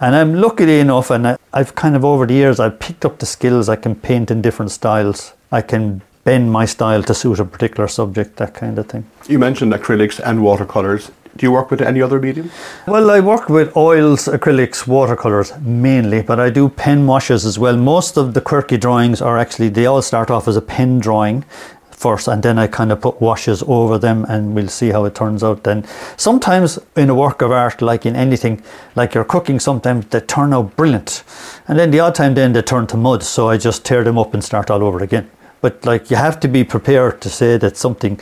[0.01, 3.19] And I'm lucky enough, and I, I've kind of over the years, I've picked up
[3.19, 3.69] the skills.
[3.69, 5.31] I can paint in different styles.
[5.53, 9.05] I can bend my style to suit a particular subject, that kind of thing.
[9.27, 11.11] You mentioned acrylics and watercolors.
[11.35, 12.51] Do you work with any other medium?
[12.85, 17.75] Well, I work with oils, acrylics, watercolors mainly, but I do pen washes as well.
[17.75, 21.43] Most of the quirky drawings are actually, they all start off as a pen drawing
[21.89, 25.15] first and then I kind of put washes over them and we'll see how it
[25.15, 25.85] turns out then.
[26.17, 28.61] Sometimes in a work of art, like in anything,
[28.95, 31.23] like you're cooking, sometimes they turn out brilliant.
[31.67, 34.19] And then the odd time then they turn to mud, so I just tear them
[34.19, 35.31] up and start all over again.
[35.63, 38.19] But like you have to be prepared to say that something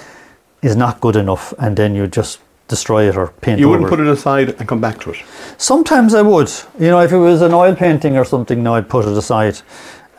[0.61, 3.61] is not good enough and then you just destroy it or paint it.
[3.61, 5.23] You wouldn't put it aside and come back to it.
[5.57, 6.51] Sometimes I would.
[6.77, 9.57] You know, if it was an oil painting or something, now I'd put it aside.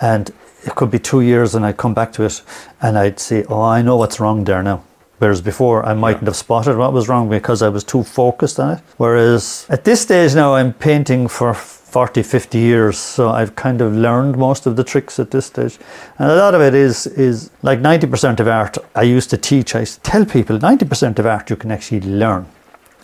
[0.01, 0.33] And
[0.65, 2.43] it could be two years and I'd come back to it
[2.81, 4.83] and I'd say, oh, I know what's wrong there now.
[5.19, 8.79] Whereas before, I mightn't have spotted what was wrong because I was too focused on
[8.79, 8.81] it.
[8.97, 11.55] Whereas at this stage now, I'm painting for
[11.93, 12.97] 40, 50 years.
[12.97, 15.79] So I've kind of learned most of the tricks at this stage.
[16.19, 19.75] And a lot of it is, is like 90% of art I used to teach.
[19.75, 22.47] I used to tell people 90% of art you can actually learn.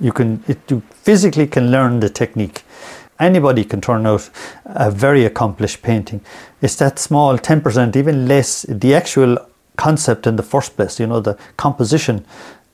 [0.00, 2.62] You can, it, you physically can learn the technique.
[3.20, 4.30] Anybody can turn out
[4.64, 6.22] a very accomplished painting.
[6.62, 9.36] It's that small 10%, even less, the actual
[9.76, 12.24] concept in the first place, you know, the composition.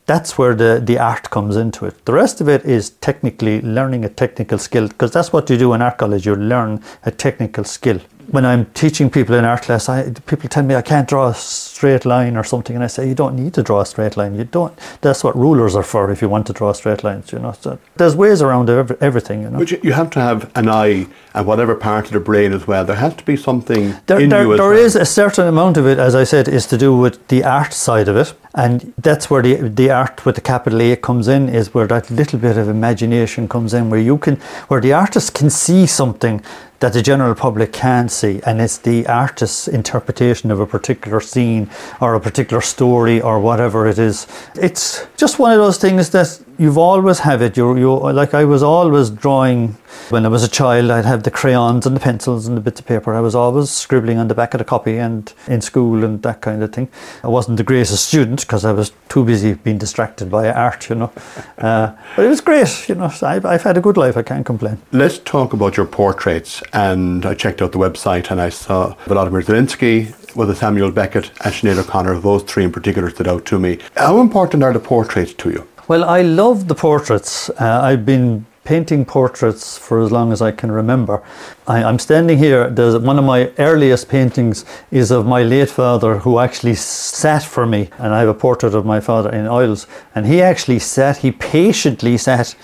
[0.06, 2.04] That's where the, the art comes into it.
[2.04, 5.72] The rest of it is technically learning a technical skill, because that's what you do
[5.72, 8.00] in art college, you learn a technical skill.
[8.30, 11.34] When I'm teaching people in art class, I, people tell me I can't draw a
[11.34, 14.34] straight line or something, and I say you don't need to draw a straight line.
[14.34, 14.76] You don't.
[15.00, 16.10] That's what rulers are for.
[16.10, 17.52] If you want to draw straight lines, you know.
[17.60, 19.58] So there's ways around ev- everything, you know.
[19.58, 22.66] But you, you have to have an eye and whatever part of the brain as
[22.66, 22.84] well.
[22.84, 24.78] There has to be something There, in there, you as there well.
[24.78, 27.72] is a certain amount of it, as I said, is to do with the art
[27.72, 31.48] side of it, and that's where the the art with the capital A comes in.
[31.48, 34.36] Is where that little bit of imagination comes in, where you can,
[34.68, 36.42] where the artist can see something
[36.84, 41.70] that the general public can't see, and it's the artist's interpretation of a particular scene
[41.98, 44.26] or a particular story or whatever it is.
[44.54, 47.56] It's just one of those things that you've always have it.
[47.56, 49.78] You you like I was always drawing
[50.10, 50.90] when I was a child.
[50.90, 53.14] I'd have the crayons and the pencils and the bits of paper.
[53.14, 56.40] I was always scribbling on the back of the copy and in school and that
[56.40, 56.88] kind of thing.
[57.22, 60.96] I wasn't the greatest student because I was too busy being distracted by art, you
[60.96, 61.12] know.
[61.58, 63.12] Uh, but it was great, you know.
[63.22, 64.16] I've, I've had a good life.
[64.16, 64.78] I can't complain.
[64.92, 66.62] Let's talk about your portraits.
[66.72, 71.54] And I checked out the website and I saw Volodymyr Zelensky, with Samuel Beckett, and
[71.54, 72.18] Sinead O'Connor.
[72.20, 73.78] Those three in particular stood out to me.
[73.96, 75.68] How important are the portraits to you?
[75.86, 77.50] Well, I love the portraits.
[77.50, 81.22] Uh, I've been painting portraits for as long as I can remember.
[81.66, 82.70] I, I'm standing here.
[82.70, 87.66] There's one of my earliest paintings is of my late father, who actually sat for
[87.66, 89.86] me, and I have a portrait of my father in oils.
[90.14, 91.18] And he actually sat.
[91.18, 92.56] He patiently sat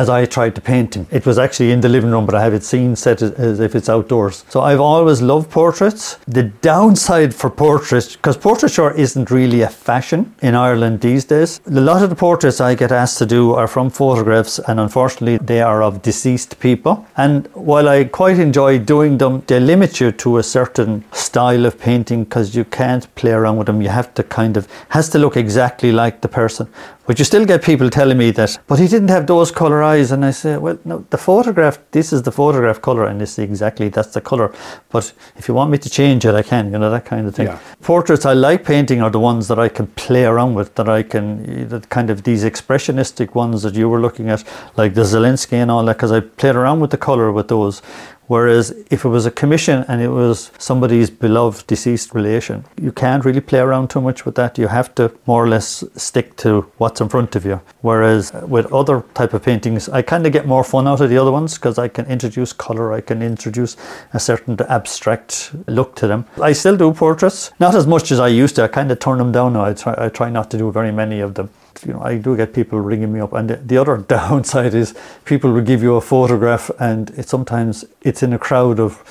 [0.00, 1.04] as I tried to paint him.
[1.18, 3.72] It was actually in the living room, but I have it seen set as- if
[3.78, 4.44] it's outdoors.
[4.48, 6.02] So I've always loved portraits.
[6.38, 11.84] The downside for portraits, because portraiture isn't really a fashion in Ireland these days, a
[11.90, 15.60] lot of the portraits I get asked to do are from photographs, and unfortunately, they
[15.70, 16.94] are of deceased people.
[17.16, 21.78] And while I quite enjoy doing them, they limit you to a certain style of
[21.88, 23.82] painting because you can't play around with them.
[23.82, 26.68] You have to kind of, has to look exactly like the person.
[27.08, 30.12] But you still get people telling me that, but he didn't have those colour eyes.
[30.12, 33.38] And I say, well, no, the photograph, this is the photograph colour, and this is
[33.38, 34.52] exactly, that's the colour.
[34.90, 37.34] But if you want me to change it, I can, you know, that kind of
[37.34, 37.46] thing.
[37.46, 37.58] Yeah.
[37.80, 41.02] Portraits I like painting are the ones that I can play around with, that I
[41.02, 44.44] can, that kind of these expressionistic ones that you were looking at,
[44.76, 47.80] like the Zelensky and all that, because I played around with the colour with those.
[48.28, 53.24] Whereas if it was a commission and it was somebody's beloved deceased relation, you can't
[53.24, 54.58] really play around too much with that.
[54.58, 57.60] You have to more or less stick to what's in front of you.
[57.80, 61.16] Whereas with other type of paintings, I kind of get more fun out of the
[61.16, 63.76] other ones because I can introduce color, I can introduce
[64.12, 66.26] a certain abstract look to them.
[66.40, 68.64] I still do portraits, not as much as I used to.
[68.64, 69.64] I kind of turn them down now.
[69.64, 71.48] I try, I try not to do very many of them
[71.86, 74.94] you know, I do get people ringing me up, and the, the other downside is
[75.24, 79.02] people will give you a photograph, and it, sometimes it's in a crowd of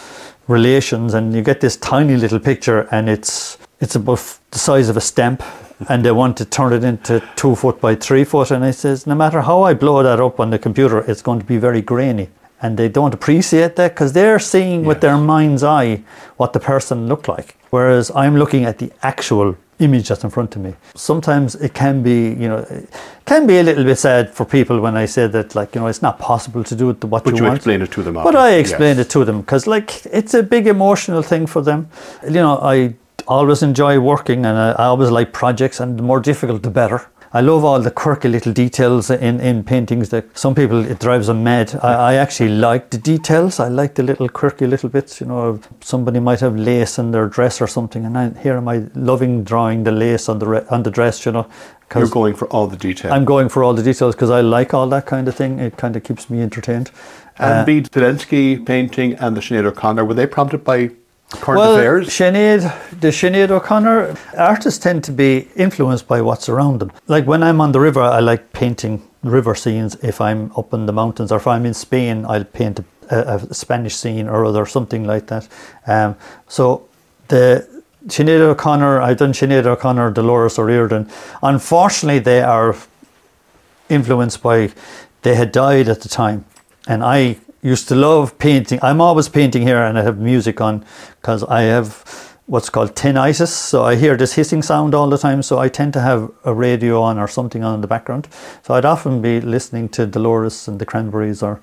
[0.47, 4.97] relations, and you get this tiny little picture, and it's it's about the size of
[4.97, 5.43] a stamp,
[5.89, 9.05] and they want to turn it into two foot by three foot, and I says,
[9.05, 11.81] no matter how I blow that up on the computer, it's going to be very
[11.81, 12.29] grainy.
[12.59, 16.01] And they don't appreciate that because they're seeing with their mind's eye
[16.37, 17.55] what the person looked like.
[17.69, 20.73] Whereas I'm looking at the actual image that's in front of me.
[20.95, 22.89] Sometimes it can be, you know, it
[23.25, 25.87] can be a little bit sad for people when I say that, like, you know,
[25.87, 28.15] it's not possible to do it what you But you, you explain it to them.
[28.15, 29.05] But I explain yes.
[29.05, 31.89] it to them because, like, it's a big emotional thing for them.
[32.23, 32.95] You know, I
[33.27, 37.07] always enjoy working and I, I always like projects, and the more difficult, the better.
[37.33, 41.27] I love all the quirky little details in, in paintings that some people it drives
[41.27, 41.77] them mad.
[41.83, 43.59] I, I actually like the details.
[43.59, 45.19] I like the little quirky little bits.
[45.19, 48.67] You know, somebody might have lace in their dress or something, and I, here am
[48.67, 51.25] I loving drawing the lace on the re- on the dress.
[51.25, 51.47] You know,
[51.93, 53.11] You're going for all the details.
[53.13, 55.59] I'm going for all the details because I like all that kind of thing.
[55.59, 56.91] It kind of keeps me entertained.
[57.39, 60.91] and uh, the Zelensky painting and the Sinead O'Connor, were they prompted by
[61.31, 62.07] Current well, affairs?
[62.07, 62.61] Sinead,
[63.01, 66.91] the Sinead O'Connor, artists tend to be influenced by what's around them.
[67.07, 69.95] Like when I'm on the river, I like painting river scenes.
[69.95, 73.53] If I'm up in the mountains or if I'm in Spain, I'll paint a, a
[73.53, 75.49] Spanish scene or other, something like that.
[75.85, 76.15] Um,
[76.47, 76.87] so
[77.27, 77.67] the
[78.07, 81.09] Sinead O'Connor, I've done Sinead O'Connor, Dolores O'Riordan.
[81.43, 82.73] Unfortunately, they are
[83.89, 84.71] influenced by,
[85.23, 86.45] they had died at the time.
[86.87, 88.79] And I used to love painting.
[88.81, 90.85] I'm always painting here and I have music on
[91.21, 93.49] because I have what's called tinnitus.
[93.49, 95.43] So I hear this hissing sound all the time.
[95.43, 98.27] So I tend to have a radio on or something on in the background.
[98.63, 101.59] So I'd often be listening to Dolores and the Cranberries or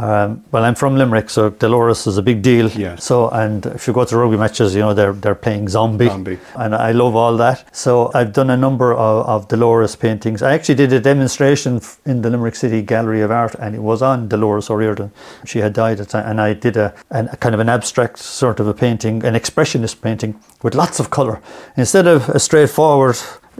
[0.00, 2.70] um, well, I'm from Limerick, so Dolores is a big deal.
[2.70, 3.04] Yes.
[3.04, 6.38] So, and if you go to rugby matches, you know they're they're playing zombie, Zombie.
[6.56, 7.76] and I love all that.
[7.76, 10.42] So I've done a number of, of Dolores paintings.
[10.42, 14.00] I actually did a demonstration in the Limerick City Gallery of Art, and it was
[14.00, 15.12] on Dolores O'Riordan.
[15.44, 18.58] She had died at and I did a, an, a kind of an abstract sort
[18.58, 21.42] of a painting, an expressionist painting with lots of colour
[21.76, 23.16] instead of a straightforward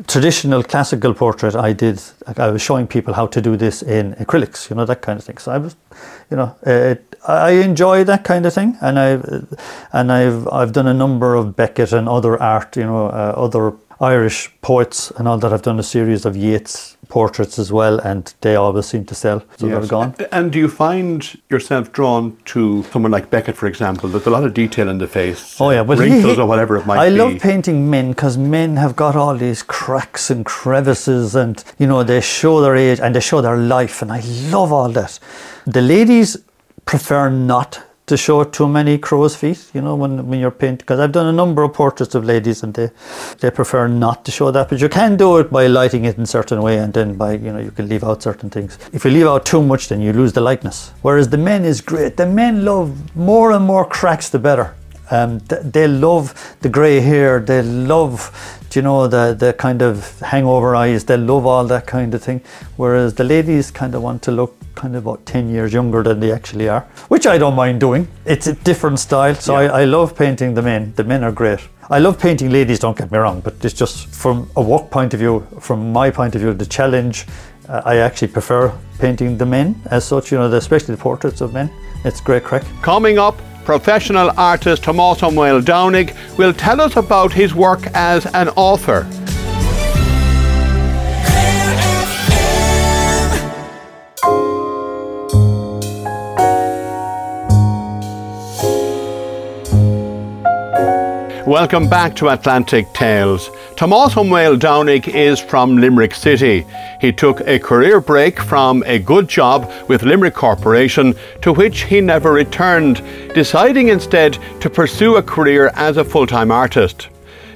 [0.06, 2.00] traditional classical portrait I did
[2.36, 5.24] I was showing people how to do this in acrylics you know that kind of
[5.24, 5.76] thing so I was
[6.30, 9.58] you know it, I enjoy that kind of thing and I've
[9.92, 13.74] and I've I've done a number of Beckett and other art you know uh, other
[14.00, 18.32] Irish poets and all that I've done a series of Yeats portraits as well and
[18.40, 19.78] they always seem to sell so Yes.
[19.80, 24.08] they're gone And do you find yourself drawn to someone like Beckett, for example?
[24.08, 25.56] There's a lot of detail in the face.
[25.60, 27.16] Oh yeah, well, wrinkles he- or whatever it might I be.
[27.16, 32.02] love painting men because men have got all these cracks and crevices, and you know
[32.04, 34.20] they show their age and they show their life, and I
[34.50, 35.18] love all that.
[35.66, 36.36] The ladies
[36.86, 40.78] prefer not to show too many crow's feet, you know, when, when you're painting.
[40.78, 42.90] Because I've done a number of portraits of ladies, and they
[43.38, 44.68] they prefer not to show that.
[44.68, 47.52] But you can do it by lighting it in certain way, and then by you
[47.52, 48.78] know you can leave out certain things.
[48.92, 50.92] If you leave out too much, then you lose the likeness.
[51.02, 52.16] Whereas the men is great.
[52.16, 54.74] The men love more and more cracks, the better.
[55.10, 57.40] Um, th- they love the grey hair.
[57.40, 58.30] They love,
[58.70, 61.04] do you know, the the kind of hangover eyes.
[61.04, 62.40] They love all that kind of thing.
[62.76, 66.20] Whereas the ladies kind of want to look kind of about ten years younger than
[66.20, 68.06] they actually are, which I don't mind doing.
[68.24, 69.34] It's a different style.
[69.34, 70.92] So I, I love painting the men.
[70.94, 71.60] The men are great.
[71.90, 72.78] I love painting ladies.
[72.78, 76.08] Don't get me wrong, but it's just from a work point of view, from my
[76.10, 77.26] point of view, the challenge.
[77.68, 80.30] Uh, I actually prefer painting the men as such.
[80.30, 81.68] You know, especially the portraits of men.
[82.04, 82.62] It's great crack.
[82.80, 83.36] Coming up,
[83.70, 89.06] professional artist Tomas Ó Maoldomhnaigh will tell us about his work as an author.
[101.46, 103.50] Welcome back to Atlantic Tales.
[103.80, 106.66] Tomas Ó Maoldomhnaigh is from Limerick City.
[107.00, 112.02] He took a career break from a good job with Limerick Corporation, to which he
[112.02, 113.02] never returned,
[113.32, 117.08] deciding instead to pursue a career as a full time artist.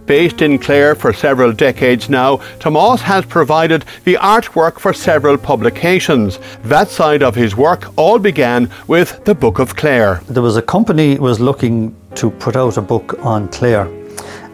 [0.06, 6.38] Based in Clare for several decades now, Tomas has provided the artwork for several publications.
[6.62, 10.22] That side of his work all began with the Book of Clare.
[10.30, 14.03] there was a company was looking to put out a book on Clare.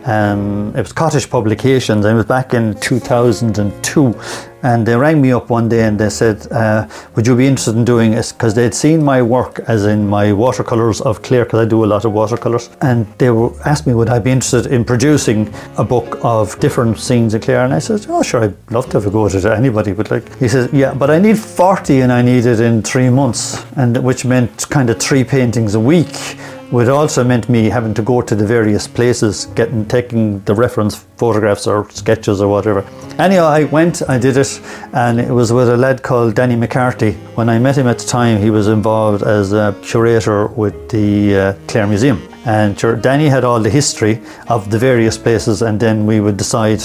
[0.05, 4.14] Um, it was Cottage Publications, and it was back in 2002.
[4.62, 7.76] And they rang me up one day and they said, uh, "Would you be interested
[7.76, 11.61] in doing this?" Because they'd seen my work, as in my watercolors of Clare, because
[11.61, 12.68] I do a lot of watercolors.
[12.82, 15.48] And they were asked me, "Would I be interested in producing
[15.78, 18.98] a book of different scenes in Clare?" And I said, "Oh, sure, I'd love to
[18.98, 19.44] have a go at it.
[19.46, 22.82] Anybody would like." He says, "Yeah, but I need 40, and I need it in
[22.82, 26.36] three months, and which meant kind of three paintings a week."
[26.73, 30.95] Would also meant me having to go to the various places, getting taking the reference
[31.16, 32.85] photographs or sketches or whatever.
[33.18, 34.61] Anyhow, I went, I did it,
[34.93, 37.12] and it was with a lad called Danny McCarthy.
[37.35, 41.37] When I met him at the time, he was involved as a curator with the
[41.37, 42.30] uh, Clare Museum.
[42.47, 46.36] And sure, Danny had all the history of the various places, and then we would
[46.36, 46.80] decide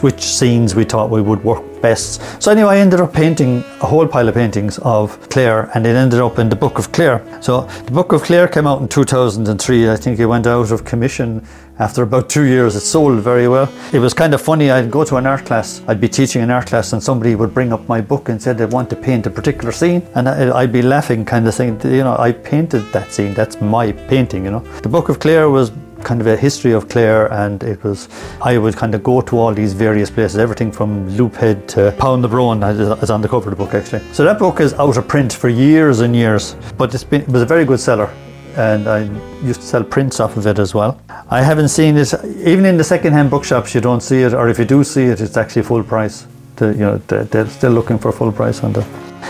[0.00, 2.42] which scenes we thought we would work best.
[2.42, 5.94] So anyway, I ended up painting a whole pile of paintings of Clare, and it
[5.94, 7.22] ended up in the Book of Clare.
[7.42, 9.90] So the Book of Clare came out in 2003.
[9.90, 11.46] I think it went out of commission
[11.78, 12.76] after about two years.
[12.76, 13.72] It sold very well.
[13.92, 14.70] It was kind of funny.
[14.70, 15.82] I'd go to an art class.
[15.88, 18.58] I'd be teaching an art class, and somebody would bring up my book and said
[18.58, 22.04] they want to paint a particular scene, and I'd be laughing, kind of saying, you
[22.04, 23.34] know, I painted that scene.
[23.34, 24.44] That's my painting.
[24.44, 25.72] You know, the Book of Clare was
[26.02, 28.08] kind of a history of Clare, and it was
[28.42, 32.62] I would kind of go to all these various places, everything from Loophead to Poulnabrone,
[33.02, 34.02] as on the cover of the book actually.
[34.12, 37.28] So that book is out of print for years and years, but it's been it
[37.28, 38.12] was a very good seller.
[38.56, 39.00] And I
[39.42, 41.00] used to sell prints off of it as well.
[41.30, 44.58] I haven't seen it, even in the second-hand bookshops, you don't see it, or if
[44.58, 46.26] you do see it, it's actually full price.
[46.56, 48.84] the, you know, they- they're still looking for full price on them.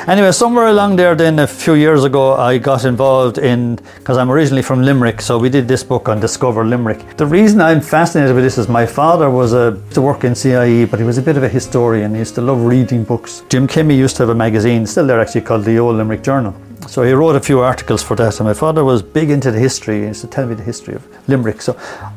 [0.07, 4.31] Anyway, somewhere along there, then a few years ago, I got involved in because I'm
[4.31, 7.17] originally from Limerick, so we did this book on Discover Limerick.
[7.17, 10.35] The reason I'm fascinated with this is my father was uh, a to work in
[10.35, 12.13] CIE, but he was a bit of a historian.
[12.13, 13.43] He used to love reading books.
[13.49, 16.55] Jim Kemmy used to have a magazine, still there actually, called the Old Limerick Journal.
[16.87, 19.59] So he wrote a few articles for that, and my father was big into the
[19.59, 20.01] history.
[20.01, 21.63] He used to tell me the history of Limerick.
[21.63, 21.73] So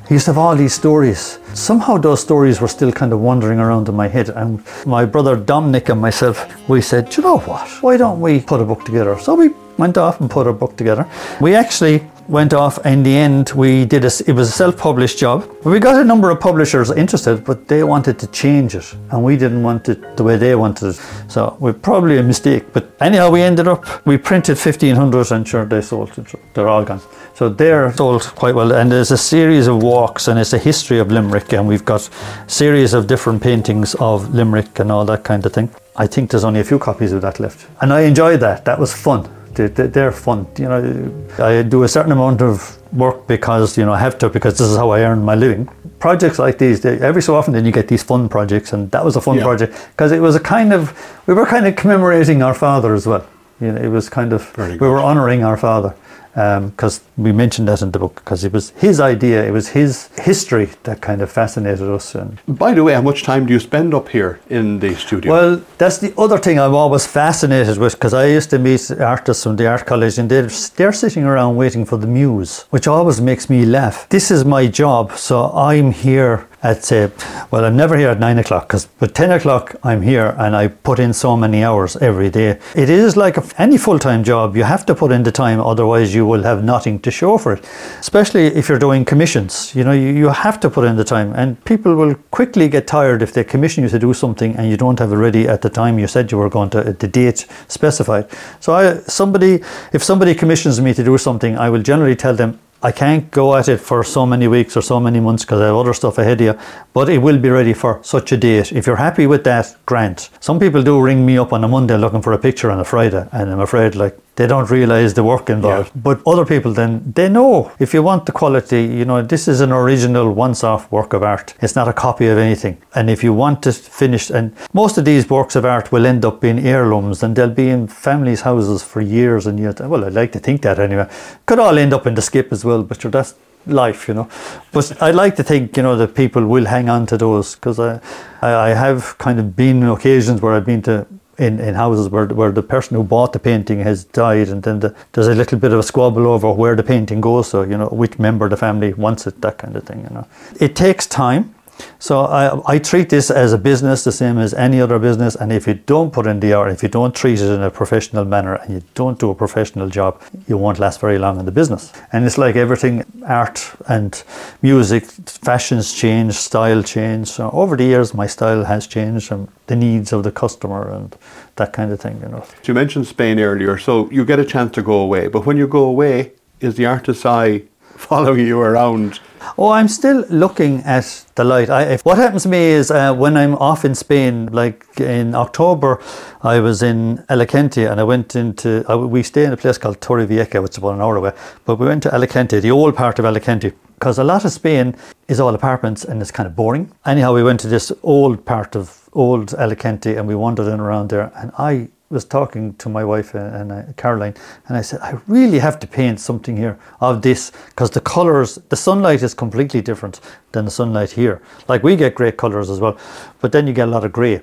[0.08, 1.40] he used to have all these stories.
[1.54, 4.30] Somehow those stories were still kind of wandering around in my head.
[4.30, 7.68] And my brother Dominic and myself, we said, "Do you know what?
[7.82, 9.18] Why don't we put a book together?
[9.20, 11.08] So we went off and put a book together.
[11.40, 15.50] We actually went off in the end we did a, it was a self-published job.
[15.64, 19.38] We got a number of publishers interested but they wanted to change it and we
[19.38, 21.02] didn't want it the way they wanted it.
[21.30, 25.66] So we're probably a mistake but anyhow we ended up we printed 1500 and sure
[25.66, 26.12] they sold
[26.54, 27.02] they're all gone.
[27.34, 31.00] So they're sold quite well and there's a series of walks and it's a history
[31.00, 32.10] of limerick and we've got
[32.48, 35.70] series of different paintings of limerick and all that kind of thing.
[35.96, 38.80] I think there's only a few copies of that left and i enjoyed that that
[38.80, 39.28] was fun
[39.66, 40.46] they're fun.
[40.58, 44.30] You know, I do a certain amount of work because you know I have to
[44.30, 45.68] because this is how I earn my living.
[46.00, 49.04] Projects like these, they, every so often, then you get these fun projects, and that
[49.04, 49.44] was a fun Yeah.
[49.44, 50.94] project because it was a kind of
[51.28, 53.26] we were kind of commemorating our father as well.
[53.60, 54.92] You know, it was kind of Very we good.
[54.92, 55.96] were honouring our father
[56.38, 59.70] Um, because we mentioned that in the book because it was his idea, it was
[59.70, 63.54] his history that kind of fascinated us and By the way, how much time do
[63.54, 65.32] you spend up here in the studio?
[65.32, 69.44] well, that's the other thing I'm always fascinated with because I used to meet artists
[69.44, 73.20] from the art college and they're, they're sitting around waiting for the muse, which always
[73.20, 74.08] makes me laugh.
[74.10, 77.12] This is my job, so I'm here at say,
[77.52, 80.70] well, I'm never here at nine o'clock because at 10 o'clock I'm here and I
[80.70, 82.60] put in so many hours every day.
[82.76, 86.16] It is like any full time job, you have to put in the time, otherwise,
[86.16, 87.70] you will have nothing to show for it.
[88.00, 91.34] Especially if you're doing commissions, you know, you, you have to put in the time,
[91.34, 94.78] and people will quickly get tired if they commission you to do something and you
[94.78, 97.08] don't have it ready at the time you said you were going to, at the
[97.08, 98.28] date specified.
[98.60, 99.62] So, I, somebody,
[99.94, 103.56] if somebody commissions me to do something, I will generally tell them, I can't go
[103.56, 106.20] at it for so many weeks or so many months because I have other stuff
[106.20, 106.60] ahead of you,
[106.94, 108.72] but it will be ready for such a date.
[108.72, 110.30] If you're happy with that, grant.
[110.40, 112.86] Some people do ring me up on a Monday looking for a picture on a
[112.86, 115.92] Friday, and I'm afraid like they don't realize the work involved.
[115.96, 119.62] But other people then they know if you want the quality, you know, this is
[119.62, 121.56] an original once-off work of art.
[121.60, 122.78] It's not a copy of anything.
[122.94, 126.24] And if you want to finish, and most of these works of art will end
[126.24, 129.80] up being heirlooms, and they'll be in families' houses for years and years.
[129.80, 131.10] Well, I'd like to think that anyway.
[131.48, 133.34] Could all end up in the skip as well, but sure, that's
[133.66, 134.30] life, you know.
[134.72, 137.80] But I like to think, you know, that people will hang on to those because
[137.80, 138.00] I,
[138.42, 141.08] I, I have kind of been in occasions where I've been to
[141.38, 144.80] in, in houses where, where the person who bought the painting has died and then
[144.80, 147.50] the, there's a little bit of a squabble over where the painting goes.
[147.50, 150.14] So you know which member of the family wants it that kind of thing you
[150.14, 150.28] know.
[150.60, 151.54] It takes time
[152.00, 155.52] so I, I treat this as a business the same as any other business and
[155.52, 158.26] if you don't put in the hour if you don't treat it in a professional
[158.26, 161.52] manner and you don't do a professional job you won't last very long in the
[161.52, 164.24] business and it's like everything art and
[164.62, 169.76] music fashions change style change so over the years my style has changed and the
[169.76, 171.18] needs of the customer and
[171.56, 174.74] that kind of thing you know you mentioned Spain earlier, so you get a chance
[174.74, 175.28] to go away.
[175.28, 179.20] But when you go away, is the artist's eye following you around?
[179.58, 181.70] Oh, I'm still looking at the light.
[181.70, 185.36] I, if, what happens to me is uh, when I'm off in Spain, like in
[185.36, 186.02] October,
[186.42, 190.00] I was in Alicante and I went into, uh, we stay in a place called
[190.00, 191.32] Torrevieja, which is about an hour away,
[191.66, 194.96] but we went to Alicante, the old part of Alicante, because a lot of Spain
[195.28, 196.92] is all apartments and it's kind of boring.
[197.06, 201.10] Anyhow, we went to this old part of old Alicante and we wandered in around
[201.10, 204.34] there and I was talking to my wife and uh, Caroline,
[204.68, 208.56] and I said, I really have to paint something here of this because the colors,
[208.70, 210.22] the sunlight is completely different
[210.54, 211.42] than the sunlight here.
[211.68, 212.98] Like we get great colors as well,
[213.42, 214.42] but then you get a lot of grey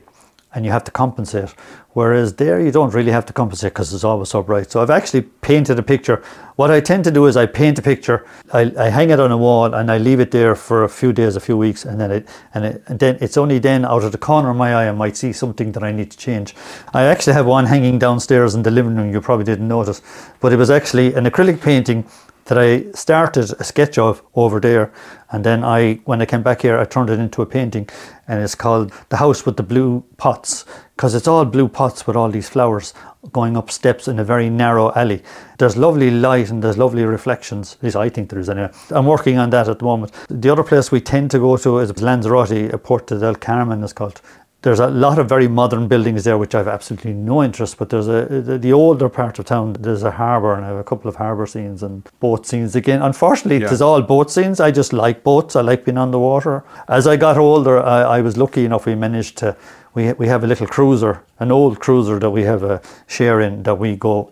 [0.55, 1.51] and you have to compensate.
[1.95, 4.71] Whereas there, you don't really have to compensate because it's always so bright.
[4.71, 6.23] So I've actually painted a picture.
[6.57, 9.31] What I tend to do is I paint a picture, I, I hang it on
[9.31, 12.01] a wall, and I leave it there for a few days, a few weeks, and
[12.01, 14.75] then it, and, it, and then it's only then out of the corner of my
[14.75, 16.55] eye I might see something that I need to change.
[16.93, 19.13] I actually have one hanging downstairs in the living room.
[19.13, 20.03] You probably didn't notice,
[20.41, 22.07] but it was actually an acrylic painting
[22.47, 24.93] that I started a sketch of over there,
[25.31, 27.89] and then I, when I came back here, I turned it into a painting,
[28.29, 30.65] and it's called "The House with the Blue Pots"
[30.97, 32.95] because it's all blue pots with all these flowers
[33.33, 35.23] going up steps in a very narrow alley.
[35.59, 37.75] There's lovely light and there's lovely reflections.
[37.75, 38.71] At least I think there is anyway.
[38.91, 40.13] I'm working on that at the moment.
[40.29, 43.93] The other place we tend to go to is Lanzarote, a Porta del Carmen is
[43.93, 44.21] called.
[44.65, 47.77] There's a lot of very modern buildings there, which I've absolutely no interest.
[47.79, 49.75] But there's a the, the older part of town.
[49.79, 53.03] There's a harbour, and I have a couple of harbour scenes and boat scenes again.
[53.03, 53.71] Unfortunately, Yeah.
[53.73, 54.61] it's all boat scenes.
[54.61, 55.55] I just like boats.
[55.55, 56.65] I like being on the water.
[56.89, 58.87] As I got older, I, I was lucky enough.
[58.87, 59.55] We managed to.
[59.95, 63.63] we we have a little cruiser, an old cruiser that we have a share in
[63.65, 64.31] that we go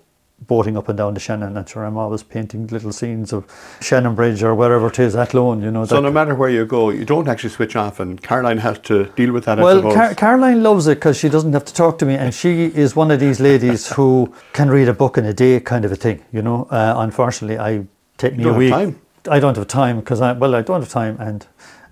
[0.53, 1.57] boating up and down the Shannon.
[1.57, 3.41] And sure, I'm always painting little scenes of
[3.81, 5.63] Shannon Bridge or wherever it is, Athlone.
[5.63, 5.85] You know.
[5.87, 8.95] So no matter where you go, you don't actually switch off, and Caroline has to
[9.21, 9.59] deal with that.
[9.59, 9.83] Well.
[9.99, 12.53] Car- Caroline loves it because she doesn't have to talk to me, and she
[12.85, 14.11] is one of these ladies who
[14.53, 16.19] can read a book in a day, kind of a thing.
[16.33, 17.87] You know, uh, unfortunately, I
[18.19, 18.71] take me a week.
[18.71, 19.01] time.
[19.37, 21.47] I don't have time because I well, I don't have time, and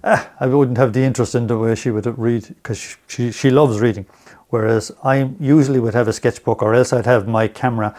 [0.04, 3.32] uh, I wouldn't have the interest in the way she would read because she, she
[3.32, 4.06] she loves reading.
[4.50, 7.94] Whereas I usually would have a sketchbook, or else I'd have my camera,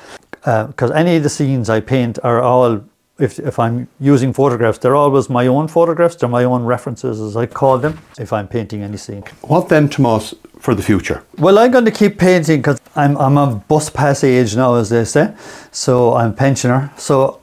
[0.46, 2.84] Uh, because any of the scenes I paint are all.
[3.20, 6.16] If, if I'm using photographs, they're always my own photographs.
[6.16, 8.00] They're my own references, as I call them.
[8.18, 11.24] If I'm painting any scene, what then, Tomas, for the future?
[11.38, 14.90] well, I'm going to keep painting because I'm, I'm of bus pass age now, as
[14.90, 15.36] they say.
[15.72, 16.92] So I'm pensioner.
[16.98, 17.41] So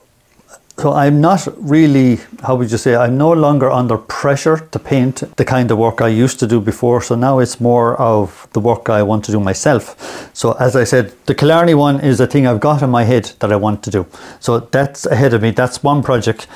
[0.78, 5.24] so I'm not really, how would you say, I'm no longer under pressure to paint
[5.36, 7.02] the kind of work I used to do before.
[7.02, 10.30] So now it's more of the work I want to do myself.
[10.34, 13.32] So as I said, the Killarney one is a thing I've got in my head
[13.40, 14.06] that I want to do.
[14.38, 15.50] So that's ahead of me.
[15.50, 16.46] That's one project.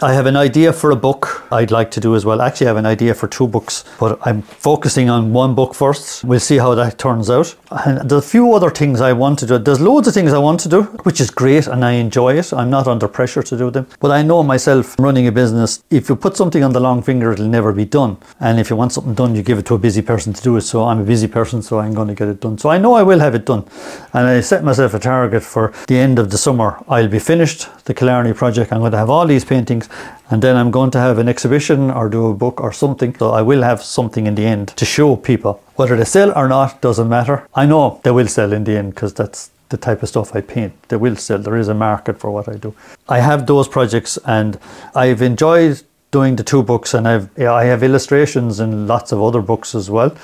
[0.00, 2.40] I have an idea for a book I'd like to do as well.
[2.40, 6.22] Actually, I have an idea for two books, but I'm focusing on one book first.
[6.22, 7.56] We'll see how that turns out.
[7.72, 9.58] And there's a few other things I want to do.
[9.58, 12.52] There's loads of things I want to do, which is great and I enjoy it.
[12.52, 13.88] I'm not under pressure to do them.
[13.98, 17.32] But I know myself running a business, if you put something on the long finger,
[17.32, 18.18] it'll never be done.
[18.38, 20.56] And if you want something done, you give it to a busy person to do
[20.58, 20.60] it.
[20.60, 22.56] So I'm a busy person, so I'm going to get it done.
[22.56, 23.66] So I know I will have it done.
[24.12, 26.80] And I set myself a target for the end of the summer.
[26.86, 28.72] I'll be finished the Killarney project.
[28.72, 29.87] I'm going to have all these paintings
[30.30, 33.14] and then I'm going to have an exhibition or do a book or something.
[33.16, 35.62] So I will have something in the end to show people.
[35.76, 37.46] Whether they sell or not doesn't matter.
[37.54, 40.40] I know they will sell in the end because that's the type of stuff I
[40.40, 40.72] paint.
[40.88, 41.38] They will sell.
[41.38, 42.74] There is a market for what I do.
[43.08, 44.58] I have those projects and
[44.94, 49.42] I've enjoyed doing the two books and I've I have illustrations in lots of other
[49.42, 50.16] books as well.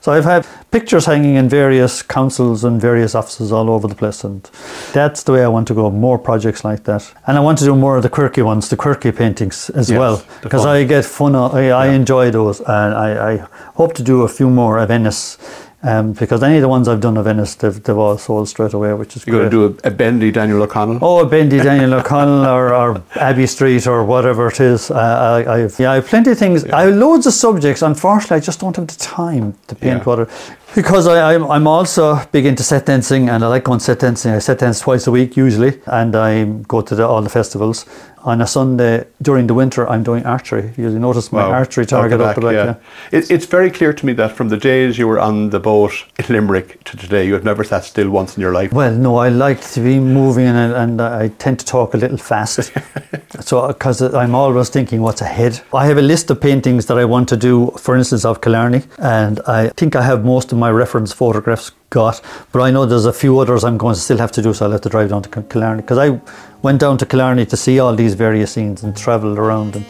[0.00, 4.24] So I've had pictures hanging in various councils and various offices all over the place,
[4.24, 4.48] and
[4.92, 5.90] that's the way I want to go.
[5.90, 8.76] More projects like that, and I want to do more of the quirky ones, the
[8.76, 10.64] quirky paintings as Yes, well, because.
[10.66, 11.34] I get fun.
[11.34, 13.36] I, I enjoy those, and I, I
[13.74, 15.38] hope to do a few more of Venice.
[15.80, 18.74] Um, because any of the ones I've done of Venice, they've, they've all sold straight
[18.74, 19.50] away, which is You're great.
[19.52, 20.98] going to do a, a bendy Daniel O'Connell.
[21.02, 24.90] Oh, Bendy Daniel O'Connell or, or Abbey Street or whatever it is.
[24.90, 26.64] Uh, I, I've, yeah, I have plenty of things.
[26.64, 27.82] I have loads of subjects.
[27.82, 30.04] Unfortunately, I just don't have the time to paint Yeah.
[30.04, 30.28] water.
[30.74, 34.32] Because I, I'm, I'm also big into set dancing and I like going set dancing.
[34.32, 37.84] I set dance twice a week usually and I go to the, all the festivals.
[38.24, 40.72] On a Sunday during the winter, I'm doing archery.
[40.76, 41.52] You notice my Wow.
[41.52, 42.52] archery target up the back.
[42.52, 42.74] yeah.
[43.16, 45.92] It, it's very clear to me that from the days you were on the boat
[46.18, 48.72] in Limerick to today, you have never sat still once in your life.
[48.72, 52.18] Well, no, I like to be moving and, and I tend to talk a little
[52.18, 52.72] fast.
[53.40, 55.60] so, because I'm always thinking what's ahead.
[55.72, 58.82] I have a list of paintings that I want to do, for instance, of Killarney,
[58.98, 62.20] and I think I have most of my reference photographs got,
[62.52, 64.66] but I know there's a few others I'm going to still have to do, so
[64.66, 65.82] I'll have to drive down to Killarney.
[65.82, 66.20] Because I
[66.62, 69.86] went down to Killarney to see all these various scenes and travelled around, and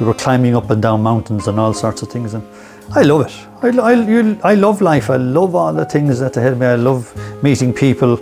[0.00, 2.34] we were climbing up and down mountains and all sorts of things.
[2.34, 2.46] And
[2.90, 3.34] I love it.
[3.62, 5.10] I, I, I love life.
[5.10, 6.66] I love all the things that ahead of me.
[6.66, 8.18] I love meeting people.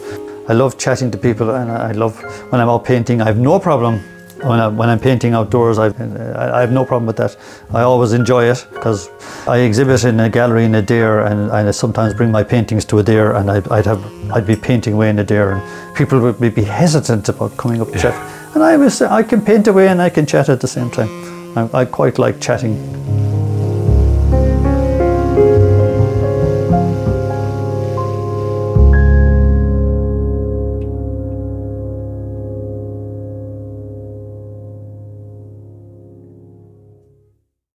[0.49, 2.20] I love chatting to people, and I love
[2.53, 3.20] when I'm out painting.
[3.20, 4.01] I have no problem
[4.43, 5.78] when, I, when I'm painting outdoors.
[5.78, 7.37] I, I have no problem with that.
[7.72, 9.09] I always enjoy it because
[9.47, 13.39] I exhibit in a gallery in Adare, and I sometimes bring my paintings to Adare,
[13.39, 17.28] and I'd, I'd have I'd be painting away in Adare, and people would be- hesitant
[17.28, 18.14] about coming up to chat.
[18.55, 21.11] And I was I can paint away and I can chat at the same time.
[21.57, 22.74] I, I quite like chatting